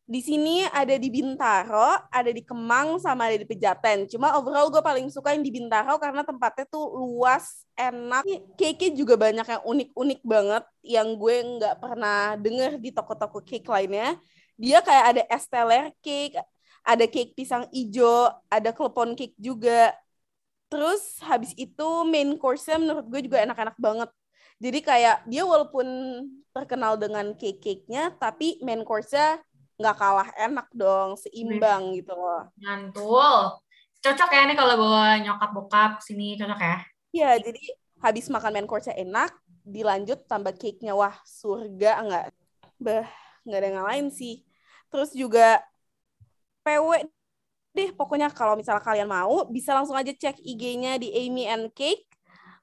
Di 0.06 0.22
sini 0.22 0.62
ada 0.70 0.96
di 1.02 1.10
Bintaro, 1.10 1.98
ada 2.14 2.30
di 2.30 2.46
Kemang, 2.46 3.02
sama 3.02 3.26
ada 3.26 3.42
di 3.42 3.48
Pejaten. 3.50 4.06
Cuma 4.06 4.38
overall 4.38 4.70
gue 4.70 4.80
paling 4.80 5.10
suka 5.10 5.34
yang 5.34 5.42
di 5.42 5.50
Bintaro 5.50 5.98
karena 5.98 6.22
tempatnya 6.22 6.70
tuh 6.70 6.94
luas, 6.94 7.66
enak. 7.76 8.22
Cake-nya 8.56 8.94
juga 8.96 9.18
banyak 9.18 9.44
yang 9.44 9.64
unik-unik 9.66 10.22
banget 10.24 10.64
yang 10.86 11.08
gue 11.18 11.36
nggak 11.58 11.76
pernah 11.82 12.38
denger 12.38 12.78
di 12.80 12.94
toko-toko 12.94 13.42
cake 13.44 13.66
lainnya. 13.68 14.16
Dia 14.56 14.80
kayak 14.80 15.06
ada 15.12 15.24
esteller 15.32 15.92
cake, 16.00 16.40
ada 16.86 17.06
cake 17.10 17.36
pisang 17.36 17.68
ijo, 17.76 18.32
ada 18.48 18.72
klepon 18.72 19.18
cake 19.18 19.36
juga. 19.36 19.92
Terus 20.72 21.20
habis 21.22 21.52
itu 21.60 21.88
main 22.08 22.36
course-nya 22.40 22.80
menurut 22.80 23.06
gue 23.08 23.22
juga 23.28 23.44
enak-enak 23.44 23.78
banget. 23.78 24.10
Jadi 24.56 24.80
kayak 24.80 25.28
dia 25.28 25.44
walaupun 25.44 25.88
terkenal 26.56 26.96
dengan 26.96 27.36
cake-cake-nya, 27.36 28.16
tapi 28.16 28.56
main 28.64 28.88
course-nya 28.88 29.44
nggak 29.76 29.98
kalah 30.00 30.30
enak 30.40 30.68
dong, 30.72 31.20
seimbang 31.20 31.92
gitu 32.00 32.16
loh. 32.16 32.48
Mantul. 32.56 33.60
Cocok 34.00 34.30
ya 34.32 34.42
nih 34.48 34.56
kalau 34.56 34.80
bawa 34.80 35.20
nyokap 35.20 35.52
bokap 35.52 35.92
sini 36.00 36.40
cocok 36.40 36.60
ya. 36.62 36.78
Iya, 37.12 37.32
jadi 37.52 37.64
habis 38.00 38.32
makan 38.32 38.52
main 38.56 38.68
course-nya 38.70 38.96
enak, 38.96 39.36
dilanjut 39.68 40.24
tambah 40.30 40.56
cake-nya. 40.56 40.96
Wah, 40.96 41.20
surga 41.28 41.92
nggak? 42.06 42.26
Bah, 42.80 43.08
nggak 43.44 43.60
ada 43.60 43.68
yang 43.68 43.76
ngalahin 43.82 44.08
sih. 44.14 44.45
Terus 44.96 45.12
juga 45.12 45.60
PW 46.64 47.04
deh, 47.76 47.92
pokoknya 47.92 48.32
kalau 48.32 48.56
misalnya 48.56 48.80
kalian 48.80 49.12
mau, 49.12 49.44
bisa 49.52 49.76
langsung 49.76 50.00
aja 50.00 50.16
cek 50.16 50.40
IG-nya 50.40 50.96
di 50.96 51.12
Amy 51.12 51.44
and 51.52 51.68
Cake. 51.76 52.08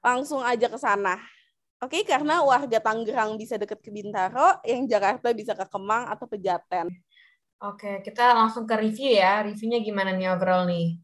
Langsung 0.01 0.41
aja 0.41 0.65
ke 0.65 0.81
sana. 0.81 1.21
Oke, 1.77 2.01
karena 2.01 2.41
warga 2.41 2.81
Tangerang 2.81 3.37
bisa 3.37 3.61
deket 3.61 3.85
ke 3.85 3.93
Bintaro, 3.93 4.57
yang 4.65 4.89
Jakarta 4.89 5.29
bisa 5.29 5.53
ke 5.53 5.61
Kemang 5.69 6.09
atau 6.09 6.25
Pejaten. 6.25 6.89
Oke, 7.61 8.01
kita 8.01 8.33
langsung 8.33 8.65
ke 8.65 8.73
review 8.81 9.13
ya. 9.13 9.45
Reviewnya 9.45 9.77
gimana 9.85 10.17
nih 10.17 10.33
overall 10.33 10.65
nih? 10.65 10.97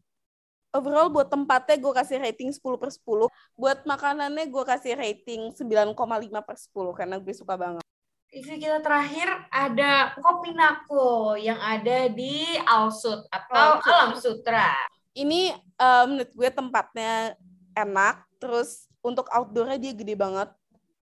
Overall 0.74 1.14
buat 1.14 1.30
tempatnya 1.30 1.78
gue 1.78 1.92
kasih 1.94 2.18
rating 2.18 2.50
10 2.50 2.74
per 2.74 2.90
10. 2.90 3.30
Buat 3.54 3.86
makanannya 3.86 4.50
gue 4.50 4.64
kasih 4.66 4.98
rating 4.98 5.54
9,5 5.54 5.94
per 6.42 6.56
10 6.58 6.98
karena 6.98 7.16
gue 7.22 7.34
suka 7.38 7.54
banget. 7.54 7.89
Review 8.30 8.62
kita 8.62 8.78
terakhir 8.78 9.26
ada 9.50 10.14
Kopi 10.14 10.54
Nako 10.54 11.34
yang 11.34 11.58
ada 11.58 12.06
di 12.06 12.46
Alsut 12.62 13.26
atau 13.26 13.82
Alsut. 13.82 13.90
Alam 13.90 14.14
Sutra. 14.14 14.70
Ini 15.18 15.50
eh, 15.58 16.04
menurut 16.06 16.30
gue 16.30 16.48
tempatnya 16.54 17.34
enak. 17.74 18.22
Terus 18.38 18.86
untuk 19.02 19.26
outdoornya 19.34 19.82
dia 19.82 19.92
gede 19.98 20.14
banget. 20.14 20.46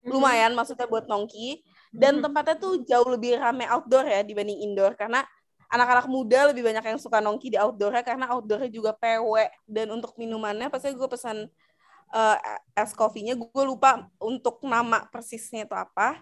Lumayan 0.05 0.53
maksudnya 0.53 0.85
buat 0.85 1.09
nongki. 1.09 1.65
Dan 1.97 2.21
Mhm. 2.21 2.29
tempatnya 2.29 2.57
tuh 2.61 2.85
jauh 2.85 3.09
lebih 3.09 3.41
rame 3.41 3.65
outdoor 3.73 4.05
ya 4.05 4.21
dibanding 4.21 4.61
indoor. 4.61 4.93
Karena 4.93 5.25
anak-anak 5.73 6.05
muda 6.13 6.53
lebih 6.53 6.61
banyak 6.61 6.85
yang 6.85 7.01
suka 7.01 7.25
nongki 7.25 7.57
di 7.57 7.59
outdoornya 7.59 8.05
karena 8.05 8.29
outdoornya 8.37 8.69
juga 8.69 8.93
PW. 8.93 9.49
Dan 9.65 9.97
untuk 9.97 10.13
minumannya 10.21 10.69
pasti 10.69 10.93
gue 10.93 11.09
pesan 11.09 11.49
eh, 12.13 12.37
es 12.77 12.93
kopinya. 12.93 13.33
Gue 13.33 13.65
lupa 13.65 14.13
untuk 14.21 14.61
nama 14.61 15.09
persisnya 15.09 15.65
itu 15.65 15.73
apa. 15.73 16.21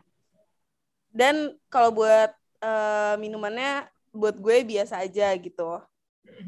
Dan 1.12 1.54
kalau 1.68 1.92
buat 1.92 2.32
eh, 2.64 3.14
minumannya 3.20 3.86
buat 4.12 4.36
gue 4.36 4.56
biasa 4.64 5.04
aja 5.04 5.32
gitu. 5.36 5.80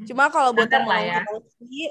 Cuma 0.08 0.32
kalau 0.32 0.50
buat 0.50 0.70
yang 0.70 0.86
lah 0.88 1.00
ya. 1.00 1.20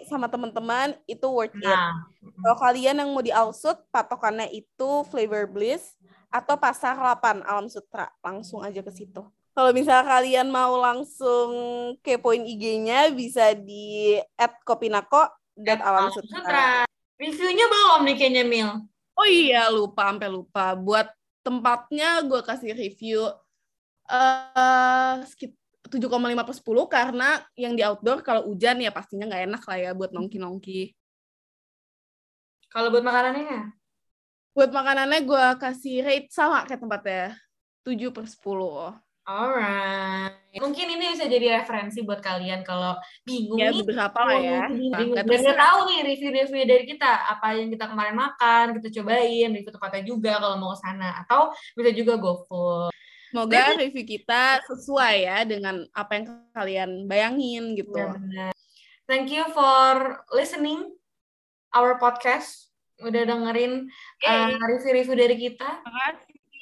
sama 0.09 0.27
teman-teman 0.27 0.97
itu 1.05 1.23
worth 1.29 1.53
it. 1.55 1.63
Nah, 1.63 2.03
Kalau 2.19 2.57
kalian 2.59 2.99
yang 2.99 3.09
mau 3.13 3.23
di 3.23 3.31
Alsut, 3.31 3.77
patokannya 3.93 4.49
itu 4.51 4.89
Flavor 5.07 5.47
Bliss 5.47 5.95
atau 6.33 6.57
Pasar 6.57 6.97
8 6.97 7.45
Alam 7.45 7.69
Sutra. 7.69 8.09
Langsung 8.25 8.65
aja 8.65 8.81
ke 8.81 8.91
situ. 8.91 9.21
Kalau 9.53 9.69
misalnya 9.69 10.09
kalian 10.09 10.49
mau 10.49 10.73
langsung 10.81 11.53
kepoin 12.01 12.41
IG-nya, 12.41 13.13
bisa 13.13 13.53
di 13.53 14.17
@kopinako 14.65 15.29
dan 15.53 15.77
Alam. 15.85 16.09
Sutra. 16.09 16.89
Reviewnya 17.21 17.65
belum 17.69 18.01
nih 18.09 18.15
kayaknya, 18.17 18.43
Mil. 18.43 18.69
Oh 19.13 19.27
iya, 19.29 19.69
lupa 19.69 20.09
sampai 20.09 20.29
lupa. 20.33 20.73
Buat 20.73 21.13
tempatnya 21.43 22.23
gue 22.23 22.41
kasih 22.41 22.71
review 22.73 23.27
eh 24.07 25.15
sekit- 25.27 25.59
7,5 25.91 26.41
per 26.47 26.55
10 26.55 26.87
karena 26.89 27.43
yang 27.59 27.75
di 27.75 27.83
outdoor 27.83 28.23
kalau 28.23 28.47
hujan 28.49 28.79
ya 28.81 28.89
pastinya 28.89 29.29
nggak 29.29 29.43
enak 29.51 29.63
lah 29.67 29.77
ya 29.77 29.91
buat 29.93 30.09
nongki-nongki. 30.15 30.95
Kalau 32.71 32.89
buat 32.89 33.05
makanannya? 33.05 33.77
Buat 34.57 34.71
makanannya 34.73 35.19
gue 35.21 35.45
kasih 35.61 36.01
rate 36.01 36.29
sama 36.33 36.65
kayak 36.65 36.81
tempatnya. 36.81 37.37
7 37.85 38.09
per 38.09 38.25
10. 38.25 38.97
Alright. 39.23 40.35
Mungkin 40.59 40.85
ini 40.99 41.15
bisa 41.15 41.31
jadi 41.31 41.63
referensi 41.63 42.03
buat 42.03 42.19
kalian 42.19 42.67
kalau 42.67 42.99
bingung 43.23 43.55
Ya 43.55 43.71
nih. 43.71 43.79
beberapa 43.79 44.19
lah 44.19 44.35
ya. 44.35 44.67
Bingung. 44.67 45.15
Dan 45.15 45.39
nggak 45.39 45.59
tahu 45.63 45.77
nih 45.87 45.99
review-review 46.11 46.63
dari 46.67 46.83
kita. 46.83 47.11
Apa 47.31 47.55
yang 47.55 47.71
kita 47.71 47.87
kemarin 47.87 48.19
makan, 48.19 48.75
kita 48.77 48.91
cobain. 48.99 49.49
Review 49.55 49.71
tempatnya 49.71 50.03
juga 50.03 50.31
kalau 50.43 50.59
mau 50.59 50.75
ke 50.75 50.83
sana. 50.83 51.23
Atau 51.23 51.55
bisa 51.79 51.91
juga 51.95 52.19
GoFood. 52.19 52.91
Semoga 53.31 53.73
review 53.79 54.05
kita 54.05 54.61
sesuai 54.67 55.15
ya 55.25 55.41
dengan 55.47 55.87
apa 55.95 56.11
yang 56.19 56.25
kalian 56.53 56.89
bayangin 57.07 57.73
gitu. 57.79 57.95
Ya, 57.97 58.13
benar. 58.13 58.51
Thank 59.09 59.31
you 59.31 59.47
for 59.55 60.21
listening 60.35 60.93
our 61.71 61.95
podcast. 61.95 62.69
Udah 63.01 63.23
dengerin 63.25 63.87
uh, 64.27 64.51
review-review 64.67 65.15
dari 65.17 65.35
kita. 65.39 65.79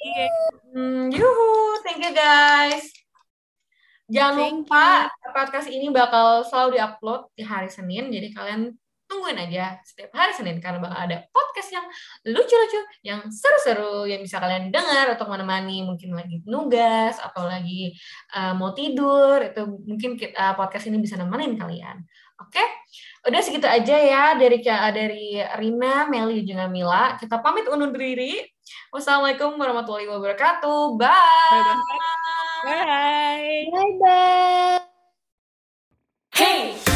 Makasih. 0.02 0.30
Hmm, 0.74 1.14
yuhu, 1.14 1.78
thank 1.86 2.02
you 2.02 2.10
guys. 2.10 2.90
Jangan 4.10 4.34
Thank 4.34 4.66
lupa 4.66 5.06
podcast 5.30 5.70
ini 5.70 5.94
bakal 5.94 6.42
selalu 6.42 6.74
diupload 6.74 7.30
di 7.38 7.46
hari 7.46 7.70
Senin, 7.70 8.10
jadi 8.10 8.34
kalian 8.34 8.74
tungguin 9.06 9.38
aja 9.38 9.78
setiap 9.86 10.10
hari 10.18 10.34
Senin 10.34 10.58
karena 10.58 10.82
bakal 10.82 11.06
ada 11.06 11.22
podcast 11.30 11.70
yang 11.70 11.86
lucu-lucu, 12.34 12.82
yang 13.06 13.30
seru-seru, 13.30 14.10
yang 14.10 14.26
bisa 14.26 14.42
kalian 14.42 14.74
dengar 14.74 15.14
untuk 15.14 15.30
menemani 15.30 15.86
mungkin 15.86 16.18
lagi 16.18 16.42
nugas 16.50 17.22
atau 17.22 17.46
lagi 17.46 17.94
uh, 18.34 18.58
mau 18.58 18.74
tidur, 18.74 19.38
itu 19.38 19.62
mungkin 19.86 20.18
kita, 20.18 20.58
podcast 20.58 20.90
ini 20.90 20.98
bisa 20.98 21.14
nemenin 21.14 21.54
kalian. 21.54 22.02
Oke, 22.42 22.64
udah 23.22 23.38
segitu 23.38 23.70
aja 23.70 23.96
ya 24.02 24.34
dari 24.34 24.58
dari 24.66 25.38
Rina, 25.62 26.10
Meli, 26.10 26.42
juga 26.42 26.66
Mila. 26.66 27.14
Kita 27.22 27.38
pamit 27.38 27.70
undur 27.70 27.94
diri. 27.94 28.42
Wassalamualaikum 28.92 29.56
warahmatullahi 29.56 30.08
wabarakatuh. 30.08 31.00
Bye. 31.00 31.10
Bye. 31.50 31.80
Bye. 32.64 33.64
Bye. 33.72 33.94
Bye. 33.98 34.80
Hey. 36.32 36.91